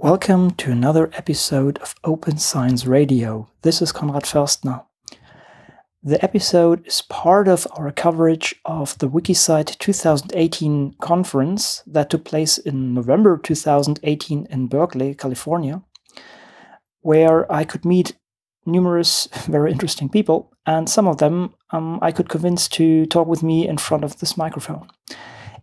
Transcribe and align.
Welcome 0.00 0.52
to 0.52 0.70
another 0.70 1.10
episode 1.14 1.78
of 1.78 1.96
Open 2.04 2.38
Science 2.38 2.86
Radio. 2.86 3.50
This 3.62 3.82
is 3.82 3.90
Konrad 3.90 4.22
Förstner. 4.22 4.84
The 6.04 6.22
episode 6.22 6.86
is 6.86 7.02
part 7.02 7.48
of 7.48 7.66
our 7.72 7.90
coverage 7.90 8.54
of 8.64 8.96
the 8.98 9.08
WikiCite 9.08 9.76
2018 9.78 10.94
conference 11.00 11.82
that 11.84 12.10
took 12.10 12.24
place 12.24 12.58
in 12.58 12.94
November 12.94 13.38
2018 13.38 14.46
in 14.48 14.68
Berkeley, 14.68 15.16
California, 15.16 15.82
where 17.00 17.50
I 17.52 17.64
could 17.64 17.84
meet 17.84 18.14
numerous 18.64 19.26
very 19.48 19.72
interesting 19.72 20.08
people, 20.08 20.52
and 20.64 20.88
some 20.88 21.08
of 21.08 21.18
them 21.18 21.54
um, 21.72 21.98
I 22.00 22.12
could 22.12 22.28
convince 22.28 22.68
to 22.68 23.04
talk 23.06 23.26
with 23.26 23.42
me 23.42 23.66
in 23.66 23.78
front 23.78 24.04
of 24.04 24.20
this 24.20 24.36
microphone. 24.36 24.88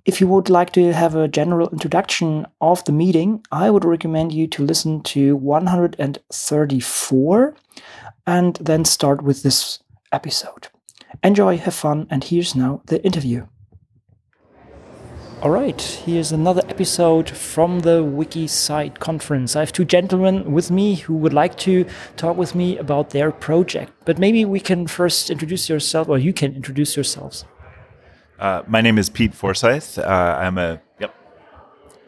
If 0.05 0.21
you 0.21 0.27
would 0.27 0.49
like 0.51 0.71
to 0.73 0.93
have 0.93 1.15
a 1.15 1.27
general 1.27 1.67
introduction 1.69 2.45
of 2.61 2.85
the 2.85 2.91
meeting, 2.91 3.43
I 3.51 3.71
would 3.71 3.83
recommend 3.83 4.33
you 4.33 4.45
to 4.49 4.63
listen 4.63 5.01
to 5.01 5.35
134 5.35 7.55
and 8.27 8.55
then 8.57 8.85
start 8.85 9.23
with 9.23 9.41
this 9.41 9.79
episode. 10.11 10.67
Enjoy, 11.23 11.57
have 11.57 11.73
fun, 11.73 12.05
and 12.11 12.23
here's 12.23 12.55
now 12.55 12.83
the 12.85 13.03
interview. 13.03 13.47
All 15.41 15.49
right, 15.49 15.81
here's 15.81 16.31
another 16.31 16.61
episode 16.69 17.31
from 17.31 17.79
the 17.79 18.03
WikiCite 18.03 18.99
conference. 18.99 19.55
I 19.55 19.61
have 19.61 19.73
two 19.73 19.85
gentlemen 19.85 20.51
with 20.51 20.69
me 20.69 20.93
who 20.95 21.15
would 21.15 21.33
like 21.33 21.57
to 21.59 21.87
talk 22.15 22.37
with 22.37 22.53
me 22.53 22.77
about 22.77 23.09
their 23.09 23.31
project. 23.31 23.91
But 24.05 24.19
maybe 24.19 24.45
we 24.45 24.59
can 24.59 24.85
first 24.85 25.31
introduce 25.31 25.67
yourself, 25.67 26.09
or 26.09 26.19
you 26.19 26.31
can 26.31 26.55
introduce 26.55 26.95
yourselves. 26.95 27.43
Uh, 28.39 28.63
my 28.67 28.81
name 28.81 28.97
is 28.97 29.09
Pete 29.09 29.33
Forsyth. 29.33 29.97
Uh, 29.97 30.37
I'm 30.39 30.57
a 30.57 30.81
yep. 30.99 31.15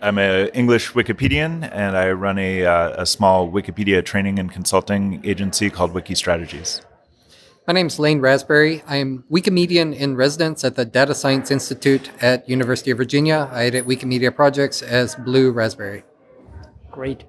I'm 0.02 0.18
an 0.18 0.50
English 0.50 0.92
Wikipedian, 0.92 1.70
and 1.72 1.98
I 1.98 2.12
run 2.12 2.38
a, 2.38 2.66
uh, 2.66 3.02
a 3.02 3.06
small 3.06 3.50
Wikipedia 3.50 4.04
training 4.04 4.38
and 4.38 4.52
consulting 4.52 5.22
agency 5.24 5.70
called 5.70 5.94
Wiki 5.94 6.16
Strategies. 6.16 6.82
My 7.66 7.74
name 7.74 7.88
is 7.88 7.98
Lane 7.98 8.22
Rasberry. 8.22 8.84
I 8.88 8.98
am 8.98 9.24
Wikimedian 9.32 9.96
in 9.96 10.16
residence 10.16 10.64
at 10.64 10.76
the 10.76 10.86
Data 10.86 11.16
Science 11.16 11.50
Institute 11.50 12.12
at 12.22 12.48
University 12.48 12.92
of 12.92 12.98
Virginia. 12.98 13.50
I 13.52 13.66
edit 13.66 13.88
Wikimedia 13.88 14.34
projects 14.34 14.82
as 14.82 15.16
Blue 15.16 15.54
Rasberry. 15.54 16.04
Great. 16.92 17.24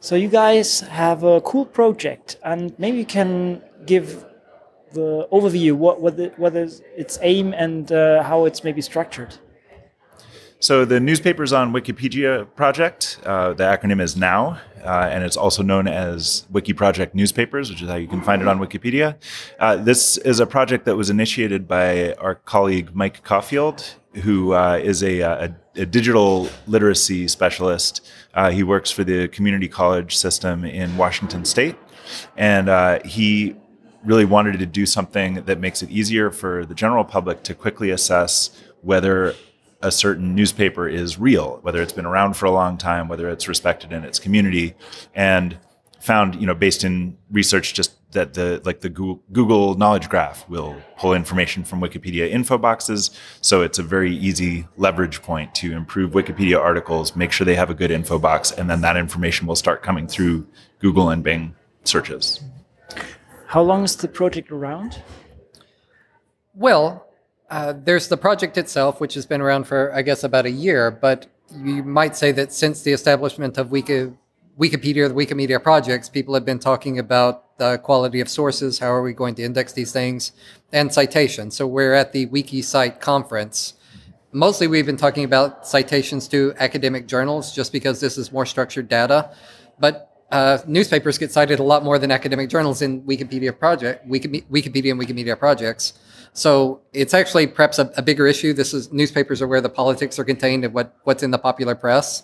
So 0.00 0.16
you 0.16 0.28
guys 0.28 0.80
have 0.80 1.22
a 1.22 1.40
cool 1.42 1.64
project, 1.64 2.36
and 2.42 2.76
maybe 2.78 2.98
you 2.98 3.06
can 3.06 3.62
give 3.86 4.24
the 4.92 5.28
overview, 5.32 5.72
what 5.72 6.00
what, 6.00 6.16
the, 6.16 6.32
what 6.36 6.54
is 6.56 6.82
its 6.96 7.18
aim 7.22 7.52
and 7.52 7.90
uh, 7.92 8.22
how 8.22 8.44
it's 8.44 8.64
maybe 8.64 8.80
structured. 8.80 9.34
So 10.62 10.84
the 10.84 11.00
Newspapers 11.00 11.52
on 11.52 11.72
Wikipedia 11.72 12.46
project, 12.54 13.18
uh, 13.26 13.52
the 13.52 13.64
acronym 13.64 14.00
is 14.00 14.16
NOW, 14.16 14.56
uh, 14.84 15.08
and 15.10 15.24
it's 15.24 15.36
also 15.36 15.60
known 15.60 15.88
as 15.88 16.46
Wiki 16.52 16.72
Project 16.72 17.16
Newspapers, 17.16 17.68
which 17.68 17.82
is 17.82 17.88
how 17.88 17.96
you 17.96 18.06
can 18.06 18.22
find 18.22 18.40
it 18.40 18.46
on 18.46 18.60
Wikipedia. 18.60 19.16
Uh, 19.58 19.74
this 19.74 20.18
is 20.18 20.38
a 20.38 20.46
project 20.46 20.84
that 20.84 20.96
was 20.96 21.10
initiated 21.10 21.66
by 21.66 22.12
our 22.14 22.36
colleague 22.36 22.94
Mike 22.94 23.24
Caulfield, 23.24 23.96
who 24.22 24.54
uh, 24.54 24.78
is 24.80 25.02
a, 25.02 25.18
a, 25.18 25.56
a, 25.74 25.84
digital 25.84 26.48
literacy 26.68 27.26
specialist. 27.26 28.08
Uh, 28.34 28.52
he 28.52 28.62
works 28.62 28.88
for 28.88 29.02
the 29.02 29.26
community 29.28 29.66
college 29.66 30.16
system 30.16 30.64
in 30.64 30.96
Washington 30.96 31.44
State, 31.44 31.74
and 32.36 32.68
uh, 32.68 33.00
he 33.04 33.56
really 34.04 34.24
wanted 34.24 34.58
to 34.58 34.66
do 34.66 34.86
something 34.86 35.44
that 35.44 35.60
makes 35.60 35.82
it 35.82 35.90
easier 35.90 36.30
for 36.30 36.64
the 36.66 36.74
general 36.74 37.04
public 37.04 37.42
to 37.44 37.54
quickly 37.54 37.90
assess 37.90 38.50
whether 38.80 39.34
a 39.82 39.90
certain 39.90 40.34
newspaper 40.34 40.88
is 40.88 41.18
real, 41.18 41.58
whether 41.62 41.82
it's 41.82 41.92
been 41.92 42.06
around 42.06 42.34
for 42.34 42.46
a 42.46 42.50
long 42.50 42.78
time, 42.78 43.08
whether 43.08 43.28
it's 43.28 43.48
respected 43.48 43.92
in 43.92 44.04
its 44.04 44.18
community, 44.18 44.74
and 45.14 45.58
found, 46.00 46.34
you 46.36 46.46
know, 46.46 46.54
based 46.54 46.84
in 46.84 47.16
research, 47.30 47.74
just 47.74 47.92
that 48.12 48.34
the 48.34 48.60
like 48.64 48.80
the 48.80 48.88
Google, 48.88 49.22
Google 49.32 49.74
Knowledge 49.74 50.08
Graph 50.08 50.48
will 50.48 50.76
pull 50.98 51.14
information 51.14 51.64
from 51.64 51.80
Wikipedia 51.80 52.28
info 52.28 52.58
boxes, 52.58 53.10
so 53.40 53.62
it's 53.62 53.78
a 53.78 53.82
very 53.82 54.14
easy 54.14 54.66
leverage 54.76 55.22
point 55.22 55.54
to 55.56 55.72
improve 55.72 56.12
Wikipedia 56.12 56.58
articles, 56.58 57.16
make 57.16 57.32
sure 57.32 57.44
they 57.44 57.54
have 57.54 57.70
a 57.70 57.74
good 57.74 57.90
info 57.90 58.18
box, 58.18 58.52
and 58.52 58.68
then 58.68 58.82
that 58.82 58.96
information 58.96 59.46
will 59.46 59.56
start 59.56 59.82
coming 59.82 60.06
through 60.06 60.46
Google 60.80 61.10
and 61.10 61.24
Bing 61.24 61.54
searches. 61.84 62.40
How 63.52 63.60
long 63.60 63.84
is 63.84 63.96
the 63.96 64.08
project 64.08 64.50
around? 64.50 65.02
Well, 66.54 67.06
uh, 67.50 67.74
there's 67.76 68.08
the 68.08 68.16
project 68.16 68.56
itself, 68.56 68.98
which 68.98 69.12
has 69.12 69.26
been 69.26 69.42
around 69.42 69.64
for, 69.64 69.94
I 69.94 70.00
guess, 70.00 70.24
about 70.24 70.46
a 70.46 70.50
year. 70.50 70.90
But 70.90 71.26
you 71.54 71.82
might 71.82 72.16
say 72.16 72.32
that 72.32 72.50
since 72.50 72.80
the 72.80 72.92
establishment 72.92 73.58
of 73.58 73.70
Wiki, 73.70 74.10
Wikipedia, 74.58 75.04
or 75.04 75.08
the 75.10 75.14
Wikimedia 75.14 75.62
projects, 75.62 76.08
people 76.08 76.32
have 76.32 76.46
been 76.46 76.60
talking 76.60 76.98
about 76.98 77.58
the 77.58 77.76
quality 77.76 78.22
of 78.22 78.30
sources. 78.30 78.78
How 78.78 78.90
are 78.90 79.02
we 79.02 79.12
going 79.12 79.34
to 79.34 79.42
index 79.42 79.74
these 79.74 79.92
things? 79.92 80.32
And 80.72 80.90
citations. 80.90 81.54
So 81.54 81.66
we're 81.66 81.92
at 81.92 82.14
the 82.14 82.28
WikiCite 82.28 83.00
conference. 83.00 83.74
Mostly 84.32 84.66
we've 84.66 84.86
been 84.86 84.96
talking 84.96 85.24
about 85.24 85.66
citations 85.66 86.26
to 86.28 86.54
academic 86.58 87.06
journals 87.06 87.54
just 87.54 87.70
because 87.70 88.00
this 88.00 88.16
is 88.16 88.32
more 88.32 88.46
structured 88.46 88.88
data. 88.88 89.36
But 89.78 90.11
uh, 90.32 90.58
newspapers 90.66 91.18
get 91.18 91.30
cited 91.30 91.58
a 91.58 91.62
lot 91.62 91.84
more 91.84 91.98
than 91.98 92.10
academic 92.10 92.48
journals 92.48 92.80
in 92.80 93.02
Wikipedia 93.02 93.56
project, 93.56 94.08
Wikipedia 94.08 94.90
and 94.90 94.98
Wikimedia 94.98 95.38
projects. 95.38 95.92
So 96.32 96.80
it's 96.94 97.12
actually 97.12 97.46
perhaps 97.46 97.78
a, 97.78 97.92
a, 97.98 98.02
bigger 98.02 98.26
issue. 98.26 98.54
This 98.54 98.72
is 98.72 98.90
newspapers 98.90 99.42
are 99.42 99.46
where 99.46 99.60
the 99.60 99.68
politics 99.68 100.18
are 100.18 100.24
contained 100.24 100.64
and 100.64 100.72
what, 100.72 100.96
what's 101.04 101.22
in 101.22 101.30
the 101.30 101.38
popular 101.38 101.74
press. 101.74 102.22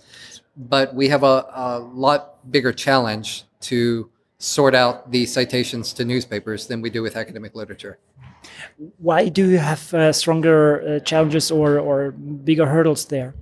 But 0.57 0.95
we 0.95 1.09
have 1.09 1.23
a, 1.23 1.45
a 1.55 1.79
lot 1.93 2.51
bigger 2.51 2.73
challenge 2.73 3.45
to 3.61 4.09
sort 4.39 4.75
out 4.75 5.11
the 5.13 5.27
citations 5.27 5.93
to 5.93 6.05
newspapers 6.07 6.67
than 6.67 6.81
we 6.81 6.89
do 6.89 7.03
with 7.03 7.15
academic 7.15 7.55
literature. 7.55 7.99
Why 8.97 9.29
do 9.29 9.51
you 9.51 9.59
have 9.59 9.93
uh, 9.93 10.15
stronger 10.15 10.81
uh, 10.81 11.01
challenges 11.01 11.51
or, 11.51 11.79
or 11.79 12.13
bigger 12.13 12.65
hurdles 12.65 13.05
there? 13.05 13.35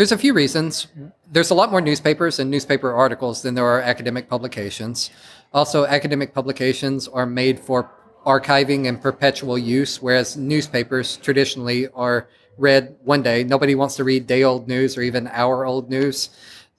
There's 0.00 0.12
a 0.12 0.16
few 0.16 0.32
reasons. 0.32 0.86
There's 1.30 1.50
a 1.50 1.54
lot 1.54 1.70
more 1.70 1.82
newspapers 1.82 2.38
and 2.38 2.50
newspaper 2.50 2.90
articles 2.90 3.42
than 3.42 3.54
there 3.54 3.66
are 3.66 3.82
academic 3.82 4.30
publications. 4.30 5.10
Also, 5.52 5.84
academic 5.84 6.32
publications 6.32 7.06
are 7.06 7.26
made 7.26 7.60
for 7.60 7.90
archiving 8.24 8.88
and 8.88 8.98
perpetual 8.98 9.58
use, 9.58 10.00
whereas 10.00 10.38
newspapers 10.38 11.18
traditionally 11.18 11.88
are 11.88 12.28
read 12.56 12.96
one 13.04 13.20
day. 13.20 13.44
Nobody 13.44 13.74
wants 13.74 13.96
to 13.96 14.04
read 14.04 14.26
day 14.26 14.42
old 14.42 14.68
news 14.68 14.96
or 14.96 15.02
even 15.02 15.28
hour 15.28 15.66
old 15.66 15.90
news. 15.90 16.30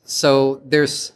So 0.04 0.60
there's 0.66 1.12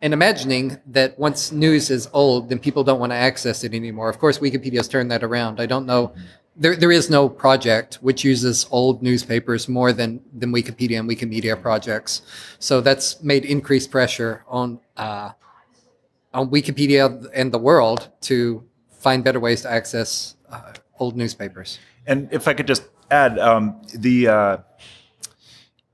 an 0.00 0.14
imagining 0.14 0.78
that 0.86 1.18
once 1.18 1.52
news 1.52 1.90
is 1.90 2.08
old, 2.14 2.48
then 2.48 2.58
people 2.58 2.84
don't 2.84 3.00
want 3.00 3.12
to 3.12 3.16
access 3.16 3.64
it 3.64 3.74
anymore. 3.74 4.08
Of 4.08 4.18
course, 4.18 4.38
Wikipedia's 4.38 4.88
turned 4.88 5.10
that 5.10 5.22
around. 5.22 5.60
I 5.60 5.66
don't 5.66 5.84
know 5.84 6.14
there, 6.58 6.74
there 6.76 6.90
is 6.90 7.08
no 7.08 7.28
project 7.28 7.94
which 7.96 8.24
uses 8.24 8.66
old 8.70 9.02
newspapers 9.02 9.68
more 9.68 9.92
than, 9.92 10.20
than 10.36 10.52
Wikipedia 10.52 10.98
and 10.98 11.08
Wikimedia 11.08 11.60
projects. 11.60 12.22
So 12.58 12.80
that's 12.80 13.22
made 13.22 13.44
increased 13.44 13.90
pressure 13.90 14.44
on, 14.48 14.80
uh, 14.96 15.30
on 16.34 16.50
Wikipedia 16.50 17.28
and 17.32 17.52
the 17.52 17.58
world 17.58 18.10
to 18.22 18.64
find 18.90 19.22
better 19.22 19.40
ways 19.40 19.62
to 19.62 19.70
access 19.70 20.36
uh, 20.50 20.72
old 20.98 21.16
newspapers. 21.16 21.78
And 22.06 22.28
if 22.32 22.48
I 22.48 22.54
could 22.54 22.66
just 22.66 22.82
add, 23.10 23.38
um, 23.38 23.80
the 23.94 24.28
uh, 24.28 24.56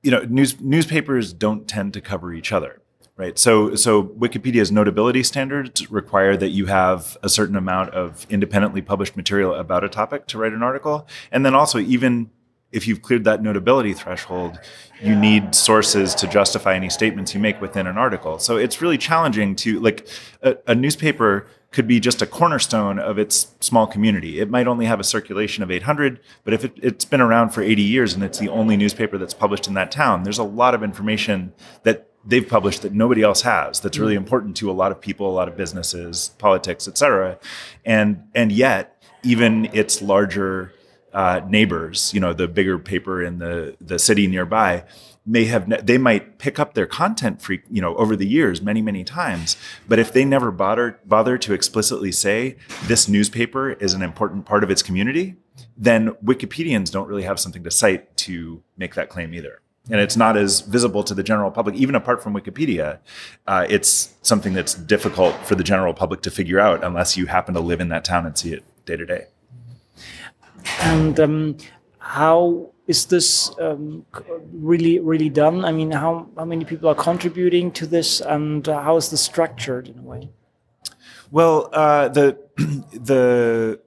you 0.02 0.10
know 0.10 0.20
news, 0.28 0.60
newspapers 0.60 1.32
don't 1.32 1.66
tend 1.66 1.94
to 1.94 2.00
cover 2.00 2.32
each 2.32 2.52
other 2.52 2.80
right? 3.16 3.38
So, 3.38 3.74
so 3.74 4.04
Wikipedia's 4.04 4.72
notability 4.72 5.22
standards 5.22 5.90
require 5.90 6.36
that 6.36 6.50
you 6.50 6.66
have 6.66 7.16
a 7.22 7.28
certain 7.28 7.56
amount 7.56 7.90
of 7.90 8.26
independently 8.28 8.82
published 8.82 9.16
material 9.16 9.54
about 9.54 9.84
a 9.84 9.88
topic 9.88 10.26
to 10.28 10.38
write 10.38 10.52
an 10.52 10.62
article, 10.62 11.06
and 11.30 11.44
then 11.46 11.54
also 11.54 11.78
even 11.78 12.30
if 12.72 12.88
you've 12.88 13.02
cleared 13.02 13.22
that 13.22 13.40
notability 13.40 13.94
threshold, 13.94 14.58
you 15.00 15.14
need 15.14 15.54
sources 15.54 16.12
to 16.12 16.26
justify 16.26 16.74
any 16.74 16.90
statements 16.90 17.32
you 17.32 17.38
make 17.38 17.60
within 17.60 17.86
an 17.86 17.96
article. 17.96 18.40
So 18.40 18.56
it's 18.56 18.82
really 18.82 18.98
challenging 18.98 19.54
to 19.56 19.78
like 19.78 20.08
a, 20.42 20.56
a 20.66 20.74
newspaper 20.74 21.46
could 21.70 21.86
be 21.86 22.00
just 22.00 22.20
a 22.20 22.26
cornerstone 22.26 22.98
of 22.98 23.16
its 23.16 23.54
small 23.60 23.86
community. 23.86 24.40
It 24.40 24.50
might 24.50 24.66
only 24.66 24.86
have 24.86 24.98
a 24.98 25.04
circulation 25.04 25.62
of 25.62 25.70
800, 25.70 26.20
but 26.42 26.52
if 26.52 26.64
it, 26.64 26.82
has 26.82 27.04
been 27.04 27.20
around 27.20 27.50
for 27.50 27.62
80 27.62 27.82
years 27.82 28.12
and 28.14 28.24
it's 28.24 28.38
the 28.38 28.48
only 28.48 28.76
newspaper 28.76 29.18
that's 29.18 29.34
published 29.34 29.68
in 29.68 29.74
that 29.74 29.92
town, 29.92 30.24
there's 30.24 30.38
a 30.38 30.44
lot 30.44 30.74
of 30.74 30.82
information 30.82 31.52
that 31.84 32.08
they've 32.26 32.48
published 32.48 32.82
that 32.82 32.92
nobody 32.92 33.22
else 33.22 33.42
has 33.42 33.80
that's 33.80 33.98
really 33.98 34.14
mm. 34.14 34.18
important 34.18 34.56
to 34.56 34.70
a 34.70 34.72
lot 34.72 34.90
of 34.92 35.00
people 35.00 35.30
a 35.30 35.32
lot 35.32 35.48
of 35.48 35.56
businesses 35.56 36.30
politics 36.38 36.88
etc 36.88 37.38
and 37.84 38.22
and 38.34 38.52
yet 38.52 39.02
even 39.22 39.66
its 39.72 40.02
larger 40.02 40.72
uh, 41.12 41.40
neighbors 41.48 42.12
you 42.12 42.20
know 42.20 42.32
the 42.32 42.48
bigger 42.48 42.78
paper 42.78 43.22
in 43.22 43.38
the 43.38 43.76
the 43.80 43.98
city 43.98 44.26
nearby 44.26 44.84
may 45.26 45.44
have 45.44 45.68
ne- 45.68 45.80
they 45.80 45.96
might 45.96 46.38
pick 46.38 46.58
up 46.58 46.74
their 46.74 46.86
content 46.86 47.40
free 47.40 47.62
you 47.70 47.80
know 47.80 47.94
over 47.96 48.16
the 48.16 48.26
years 48.26 48.60
many 48.60 48.82
many 48.82 49.04
times. 49.04 49.56
But 49.88 49.98
if 49.98 50.12
they 50.12 50.24
never 50.24 50.50
bother 50.50 50.98
bother 51.04 51.38
to 51.38 51.54
explicitly 51.54 52.12
say 52.12 52.56
this 52.86 53.08
newspaper 53.08 53.72
is 53.72 53.94
an 53.94 54.02
important 54.02 54.44
part 54.44 54.64
of 54.64 54.70
its 54.70 54.82
community 54.82 55.36
then 55.76 56.10
wikipedians 56.24 56.90
don't 56.90 57.08
really 57.08 57.22
have 57.22 57.38
something 57.38 57.62
to 57.64 57.70
cite 57.70 58.16
to 58.16 58.62
make 58.76 58.94
that 58.94 59.08
claim 59.08 59.34
either 59.34 59.60
and 59.90 60.00
it's 60.00 60.16
not 60.16 60.36
as 60.36 60.60
visible 60.60 61.04
to 61.04 61.14
the 61.14 61.22
general 61.22 61.50
public, 61.50 61.74
even 61.74 61.94
apart 61.94 62.22
from 62.22 62.34
Wikipedia. 62.34 62.98
Uh, 63.46 63.66
it's 63.68 64.14
something 64.22 64.54
that's 64.54 64.74
difficult 64.74 65.34
for 65.46 65.54
the 65.54 65.64
general 65.64 65.92
public 65.92 66.22
to 66.22 66.30
figure 66.30 66.58
out 66.58 66.82
unless 66.82 67.16
you 67.16 67.26
happen 67.26 67.54
to 67.54 67.60
live 67.60 67.80
in 67.80 67.88
that 67.88 68.04
town 68.04 68.24
and 68.24 68.38
see 68.38 68.52
it 68.52 68.64
day 68.86 68.96
to 68.96 69.04
day. 69.04 69.26
And 70.80 71.20
um, 71.20 71.56
how 71.98 72.70
is 72.86 73.06
this 73.06 73.50
um, 73.60 74.06
really 74.52 74.98
really 74.98 75.28
done? 75.28 75.64
I 75.64 75.72
mean, 75.72 75.90
how 75.90 76.28
how 76.36 76.44
many 76.46 76.64
people 76.64 76.88
are 76.88 76.94
contributing 76.94 77.70
to 77.72 77.86
this, 77.86 78.20
and 78.20 78.66
uh, 78.68 78.80
how 78.80 78.96
is 78.96 79.10
this 79.10 79.20
structured 79.20 79.88
in 79.88 79.98
a 79.98 80.02
way? 80.02 80.30
Well, 81.30 81.68
uh, 81.72 82.08
the 82.08 82.38
the 82.92 83.80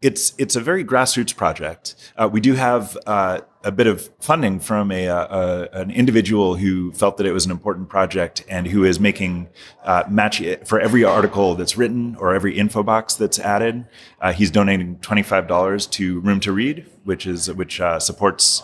it's 0.00 0.34
it's 0.38 0.54
a 0.54 0.60
very 0.60 0.84
grassroots 0.84 1.34
project. 1.34 1.94
Uh, 2.16 2.28
we 2.30 2.40
do 2.40 2.54
have 2.54 2.96
uh, 3.06 3.40
a 3.64 3.72
bit 3.72 3.86
of 3.86 4.10
funding 4.20 4.60
from 4.60 4.92
a, 4.92 5.06
a, 5.06 5.16
uh, 5.16 5.68
an 5.72 5.90
individual 5.90 6.54
who 6.54 6.92
felt 6.92 7.16
that 7.16 7.26
it 7.26 7.32
was 7.32 7.46
an 7.46 7.50
important 7.50 7.88
project 7.88 8.44
and 8.48 8.66
who 8.66 8.84
is 8.84 9.00
making 9.00 9.48
uh, 9.84 10.04
match 10.08 10.42
for 10.64 10.78
every 10.78 11.02
article 11.02 11.54
that's 11.54 11.76
written 11.76 12.14
or 12.16 12.34
every 12.34 12.56
info 12.56 12.82
box 12.82 13.14
that's 13.14 13.38
added. 13.38 13.86
Uh, 14.20 14.32
he's 14.32 14.50
donating 14.50 14.98
twenty 14.98 15.22
five 15.22 15.48
dollars 15.48 15.86
to 15.86 16.20
Room 16.20 16.40
to 16.40 16.52
Read, 16.52 16.86
which 17.04 17.26
is 17.26 17.52
which 17.52 17.80
uh, 17.80 17.98
supports 17.98 18.62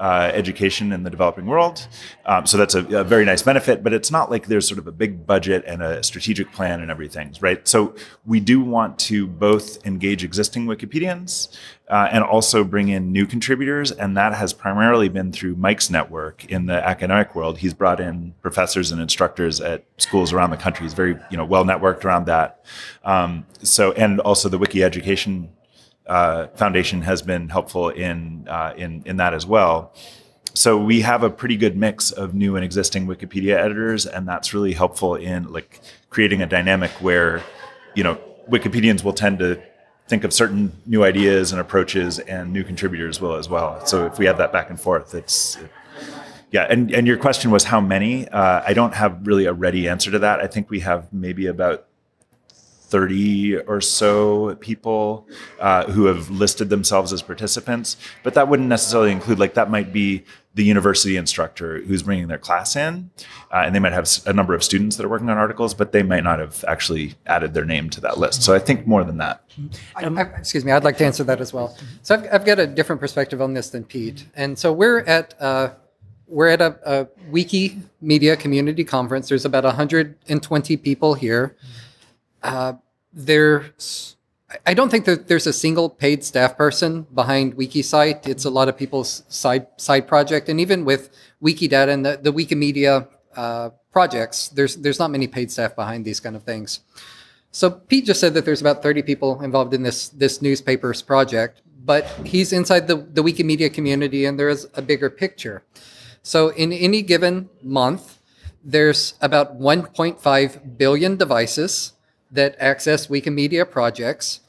uh, 0.00 0.30
education 0.32 0.92
in 0.92 1.02
the 1.02 1.10
developing 1.10 1.44
world. 1.44 1.86
Um, 2.24 2.46
so 2.46 2.56
that's 2.56 2.74
a, 2.74 2.80
a, 2.96 3.04
very 3.04 3.26
nice 3.26 3.42
benefit, 3.42 3.84
but 3.84 3.92
it's 3.92 4.10
not 4.10 4.30
like 4.30 4.46
there's 4.46 4.66
sort 4.66 4.78
of 4.78 4.86
a 4.86 4.92
big 4.92 5.26
budget 5.26 5.62
and 5.66 5.82
a 5.82 6.02
strategic 6.02 6.50
plan 6.52 6.80
and 6.80 6.90
everything, 6.90 7.34
right? 7.42 7.68
So 7.68 7.94
we 8.24 8.40
do 8.40 8.62
want 8.62 8.98
to 9.00 9.26
both 9.26 9.84
engage 9.86 10.24
existing 10.24 10.64
Wikipedians 10.64 11.54
uh, 11.90 12.08
and 12.10 12.24
also 12.24 12.64
bring 12.64 12.88
in 12.88 13.12
new 13.12 13.26
contributors, 13.26 13.92
and 13.92 14.16
that 14.16 14.32
has 14.32 14.54
primarily 14.54 15.10
been 15.10 15.32
through 15.32 15.56
Mike's 15.56 15.90
network 15.90 16.46
in 16.46 16.64
the 16.64 16.82
academic 16.82 17.34
world. 17.34 17.58
He's 17.58 17.74
brought 17.74 18.00
in 18.00 18.32
professors 18.40 18.92
and 18.92 19.02
instructors 19.02 19.60
at 19.60 19.84
schools 19.98 20.32
around 20.32 20.48
the 20.48 20.56
country. 20.56 20.84
He's 20.84 20.94
very 20.94 21.18
you 21.30 21.36
know 21.36 21.44
well 21.44 21.66
networked 21.66 22.06
around 22.06 22.24
that. 22.24 22.64
Um, 23.04 23.44
so 23.62 23.92
and 23.92 24.18
also 24.20 24.48
the 24.48 24.56
Wiki 24.56 24.82
Education 24.82 25.50
uh, 26.10 26.48
Foundation 26.56 27.02
has 27.02 27.22
been 27.22 27.48
helpful 27.48 27.88
in, 28.06 28.46
uh, 28.48 28.72
in, 28.76 29.02
in 29.06 29.16
that 29.16 29.32
as 29.32 29.46
well. 29.46 29.92
So 30.54 30.76
we 30.76 31.02
have 31.02 31.22
a 31.22 31.30
pretty 31.30 31.56
good 31.56 31.76
mix 31.76 32.10
of 32.22 32.34
new 32.34 32.56
and 32.56 32.64
existing 32.64 33.06
Wikipedia 33.06 33.54
editors, 33.56 34.06
and 34.06 34.26
that's 34.26 34.52
really 34.52 34.74
helpful 34.74 35.14
in 35.14 35.52
like 35.52 35.80
creating 36.10 36.42
a 36.42 36.46
dynamic 36.46 36.90
where, 37.00 37.42
you 37.94 38.02
know, 38.02 38.18
Wikipedians 38.50 39.04
will 39.04 39.12
tend 39.12 39.38
to 39.38 39.62
think 40.08 40.24
of 40.24 40.32
certain 40.32 40.72
new 40.86 41.04
ideas 41.04 41.52
and 41.52 41.60
approaches, 41.60 42.18
and 42.18 42.52
new 42.52 42.64
contributors 42.64 43.20
will 43.20 43.36
as 43.36 43.48
well. 43.48 43.86
So 43.86 44.06
if 44.06 44.18
we 44.18 44.26
have 44.26 44.38
that 44.38 44.52
back 44.52 44.68
and 44.70 44.80
forth, 44.80 45.14
it's 45.14 45.56
yeah. 46.50 46.66
And 46.68 46.90
and 46.92 47.06
your 47.06 47.16
question 47.16 47.52
was 47.52 47.62
how 47.64 47.80
many? 47.80 48.26
Uh, 48.28 48.60
I 48.66 48.74
don't 48.74 48.94
have 48.94 49.24
really 49.24 49.46
a 49.46 49.52
ready 49.52 49.88
answer 49.88 50.10
to 50.10 50.18
that. 50.18 50.40
I 50.40 50.48
think 50.48 50.68
we 50.68 50.80
have 50.80 51.12
maybe 51.12 51.46
about 51.46 51.86
30 52.90 53.58
or 53.60 53.80
so 53.80 54.56
people 54.56 55.28
uh, 55.60 55.84
who 55.84 56.06
have 56.06 56.28
listed 56.30 56.68
themselves 56.68 57.12
as 57.12 57.22
participants, 57.22 57.96
but 58.22 58.34
that 58.34 58.48
wouldn't 58.48 58.68
necessarily 58.68 59.12
include, 59.12 59.38
like, 59.38 59.54
that 59.54 59.70
might 59.70 59.92
be 59.92 60.24
the 60.54 60.64
university 60.64 61.16
instructor 61.16 61.80
who's 61.82 62.02
bringing 62.02 62.26
their 62.26 62.38
class 62.38 62.74
in, 62.74 63.10
uh, 63.52 63.62
and 63.64 63.74
they 63.74 63.78
might 63.78 63.92
have 63.92 64.08
a 64.26 64.32
number 64.32 64.52
of 64.52 64.64
students 64.64 64.96
that 64.96 65.06
are 65.06 65.08
working 65.08 65.30
on 65.30 65.38
articles, 65.38 65.74
but 65.74 65.92
they 65.92 66.02
might 66.02 66.24
not 66.24 66.40
have 66.40 66.64
actually 66.66 67.14
added 67.26 67.54
their 67.54 67.64
name 67.64 67.88
to 67.88 68.00
that 68.00 68.18
list. 68.18 68.42
So 68.42 68.52
I 68.52 68.58
think 68.58 68.86
more 68.86 69.04
than 69.04 69.18
that. 69.18 69.44
Um, 69.96 70.18
I, 70.18 70.22
excuse 70.22 70.64
me, 70.64 70.72
I'd 70.72 70.82
like 70.82 70.98
to 70.98 71.06
answer 71.06 71.22
that 71.24 71.40
as 71.40 71.52
well. 71.52 71.76
So 72.02 72.16
I've, 72.16 72.26
I've, 72.32 72.44
got 72.44 72.58
a 72.58 72.66
different 72.66 73.00
perspective 73.00 73.40
on 73.40 73.54
this 73.54 73.70
than 73.70 73.84
Pete, 73.84 74.26
and 74.34 74.58
so 74.58 74.72
we're 74.72 75.00
at. 75.00 75.40
Uh, 75.40 75.70
we're 76.26 76.46
at 76.46 76.60
a, 76.60 76.78
a 76.84 77.06
Wikimedia 77.32 78.38
community 78.38 78.84
conference. 78.84 79.28
There's 79.28 79.44
about 79.44 79.64
120 79.64 80.76
people 80.76 81.14
here 81.14 81.56
uh, 82.42 82.74
there's 83.12 84.16
I 84.66 84.74
don't 84.74 84.90
think 84.90 85.04
that 85.04 85.28
there's 85.28 85.46
a 85.46 85.52
single 85.52 85.88
paid 85.88 86.24
staff 86.24 86.56
person 86.56 87.06
behind 87.14 87.56
WikiCite. 87.56 88.26
It's 88.26 88.44
a 88.44 88.50
lot 88.50 88.68
of 88.68 88.76
people's 88.76 89.22
side 89.28 89.66
side 89.76 90.08
project, 90.08 90.48
and 90.48 90.60
even 90.60 90.84
with 90.84 91.10
Wikidata 91.42 91.88
and 91.88 92.04
the, 92.04 92.18
the 92.20 92.32
Wikimedia 92.32 93.06
uh, 93.36 93.70
projects, 93.92 94.48
there's 94.48 94.76
there's 94.76 94.98
not 94.98 95.10
many 95.10 95.28
paid 95.28 95.50
staff 95.50 95.76
behind 95.76 96.04
these 96.04 96.18
kind 96.18 96.34
of 96.34 96.42
things. 96.42 96.80
So 97.52 97.70
Pete 97.70 98.06
just 98.06 98.20
said 98.20 98.34
that 98.34 98.44
there's 98.44 98.60
about 98.60 98.82
30 98.82 99.02
people 99.02 99.40
involved 99.42 99.74
in 99.74 99.82
this 99.82 100.08
this 100.08 100.42
newspaper's 100.42 101.02
project, 101.02 101.62
but 101.84 102.06
he's 102.24 102.52
inside 102.52 102.88
the, 102.88 102.96
the 102.96 103.22
Wikimedia 103.22 103.72
community, 103.72 104.24
and 104.24 104.38
there 104.38 104.48
is 104.48 104.68
a 104.74 104.82
bigger 104.82 105.10
picture. 105.10 105.62
So 106.22 106.48
in 106.50 106.72
any 106.72 107.02
given 107.02 107.48
month, 107.62 108.18
there's 108.62 109.14
about 109.20 109.58
1.5 109.58 110.76
billion 110.76 111.16
devices 111.16 111.92
that 112.30 112.56
access 112.58 113.08
Wikimedia 113.08 113.68
projects. 113.68 114.40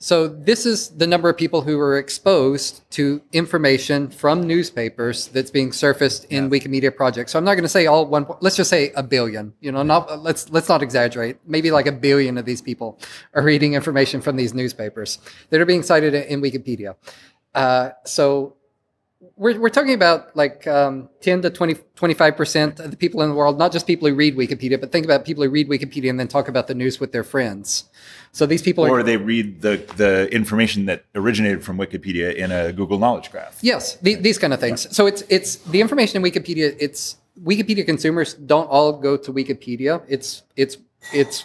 So 0.00 0.28
this 0.28 0.64
is 0.64 0.90
the 0.90 1.08
number 1.08 1.28
of 1.28 1.36
people 1.36 1.62
who 1.62 1.78
are 1.80 1.98
exposed 1.98 2.88
to 2.92 3.20
information 3.32 4.10
from 4.10 4.46
newspapers 4.46 5.26
that's 5.26 5.50
being 5.50 5.72
surfaced 5.72 6.24
in 6.26 6.44
yeah. 6.44 6.50
Wikimedia 6.50 6.94
projects. 6.94 7.32
So 7.32 7.38
I'm 7.38 7.44
not 7.44 7.54
going 7.54 7.64
to 7.64 7.68
say 7.68 7.86
all 7.86 8.06
one. 8.06 8.24
Let's 8.40 8.54
just 8.54 8.70
say 8.70 8.92
a 8.94 9.02
billion. 9.02 9.54
You 9.60 9.72
know, 9.72 9.82
not 9.82 10.22
let's 10.22 10.50
let's 10.50 10.68
not 10.68 10.82
exaggerate. 10.84 11.38
Maybe 11.46 11.72
like 11.72 11.86
a 11.86 11.92
billion 11.92 12.38
of 12.38 12.44
these 12.44 12.62
people 12.62 13.00
are 13.34 13.42
reading 13.42 13.74
information 13.74 14.20
from 14.20 14.36
these 14.36 14.54
newspapers 14.54 15.18
that 15.50 15.60
are 15.60 15.66
being 15.66 15.82
cited 15.82 16.14
in 16.14 16.40
Wikipedia. 16.40 16.94
Uh, 17.52 17.90
so 18.04 18.54
we're, 19.36 19.58
we're 19.58 19.68
talking 19.68 19.94
about 19.94 20.36
like 20.36 20.66
um, 20.66 21.08
10 21.20 21.42
to 21.42 21.50
20, 21.50 21.74
25% 21.74 22.80
of 22.80 22.90
the 22.90 22.96
people 22.96 23.22
in 23.22 23.30
the 23.30 23.34
world, 23.34 23.58
not 23.58 23.72
just 23.72 23.86
people 23.86 24.08
who 24.08 24.14
read 24.14 24.36
Wikipedia, 24.36 24.80
but 24.80 24.92
think 24.92 25.04
about 25.04 25.24
people 25.24 25.42
who 25.42 25.50
read 25.50 25.68
Wikipedia 25.68 26.10
and 26.10 26.20
then 26.20 26.28
talk 26.28 26.48
about 26.48 26.66
the 26.68 26.74
news 26.74 27.00
with 27.00 27.12
their 27.12 27.24
friends. 27.24 27.84
So 28.32 28.46
these 28.46 28.62
people 28.62 28.84
or 28.84 29.00
are, 29.00 29.02
they 29.02 29.16
read 29.16 29.62
the, 29.62 29.82
the 29.96 30.32
information 30.32 30.86
that 30.86 31.04
originated 31.14 31.64
from 31.64 31.78
Wikipedia 31.78 32.34
in 32.34 32.52
a 32.52 32.72
Google 32.72 32.98
Knowledge 32.98 33.30
Graph. 33.32 33.58
Yes, 33.62 33.96
the, 33.96 34.14
these 34.14 34.38
kind 34.38 34.52
of 34.52 34.60
things. 34.60 34.94
So 34.94 35.06
it's, 35.06 35.22
it's 35.28 35.56
the 35.56 35.80
information 35.80 36.22
in 36.22 36.30
Wikipedia, 36.30 36.76
it's 36.78 37.16
Wikipedia 37.42 37.84
consumers 37.84 38.34
don't 38.34 38.66
all 38.66 38.92
go 38.92 39.16
to 39.16 39.32
Wikipedia. 39.32 40.02
It's, 40.08 40.42
it's, 40.56 40.76
it's 41.12 41.44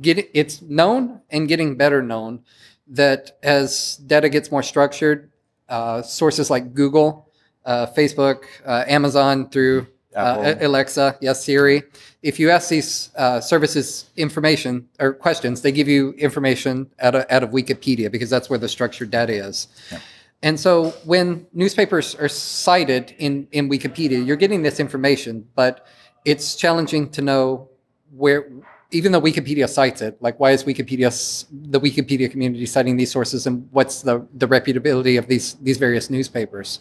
getting, 0.00 0.26
it's 0.34 0.60
known 0.62 1.20
and 1.30 1.48
getting 1.48 1.76
better 1.76 2.02
known 2.02 2.42
that 2.88 3.38
as 3.42 3.96
data 3.96 4.28
gets 4.28 4.50
more 4.50 4.62
structured, 4.62 5.30
uh, 5.68 6.02
sources 6.02 6.50
like 6.50 6.74
Google, 6.74 7.28
uh, 7.64 7.86
Facebook, 7.86 8.44
uh, 8.64 8.84
Amazon 8.86 9.48
through 9.48 9.86
uh, 10.14 10.54
Alexa, 10.60 11.18
yes, 11.20 11.44
Siri. 11.44 11.82
If 12.22 12.40
you 12.40 12.50
ask 12.50 12.70
these 12.70 13.10
uh, 13.16 13.40
services 13.40 14.08
information 14.16 14.88
or 14.98 15.12
questions, 15.12 15.60
they 15.60 15.72
give 15.72 15.88
you 15.88 16.12
information 16.12 16.90
out 17.00 17.14
of, 17.14 17.26
out 17.28 17.42
of 17.42 17.50
Wikipedia 17.50 18.10
because 18.10 18.30
that's 18.30 18.48
where 18.48 18.58
the 18.58 18.68
structured 18.68 19.10
data 19.10 19.34
is. 19.34 19.68
Yeah. 19.92 20.00
And 20.42 20.58
so 20.58 20.90
when 21.04 21.46
newspapers 21.52 22.14
are 22.14 22.28
cited 22.28 23.14
in, 23.18 23.46
in 23.52 23.68
Wikipedia, 23.68 24.24
you're 24.24 24.36
getting 24.36 24.62
this 24.62 24.80
information, 24.80 25.46
but 25.54 25.86
it's 26.24 26.56
challenging 26.56 27.10
to 27.10 27.22
know 27.22 27.68
where 28.10 28.48
even 28.90 29.12
though 29.12 29.20
Wikipedia 29.20 29.68
cites 29.68 30.00
it, 30.00 30.20
like 30.20 30.38
why 30.38 30.52
is 30.52 30.64
Wikipedia 30.64 31.10
the 31.50 31.80
Wikipedia 31.80 32.30
community 32.30 32.66
citing 32.66 32.96
these 32.96 33.10
sources, 33.10 33.46
and 33.46 33.68
what's 33.72 34.02
the 34.02 34.26
the 34.34 34.46
reputability 34.46 35.18
of 35.18 35.26
these 35.26 35.54
these 35.54 35.78
various 35.78 36.08
newspapers? 36.10 36.80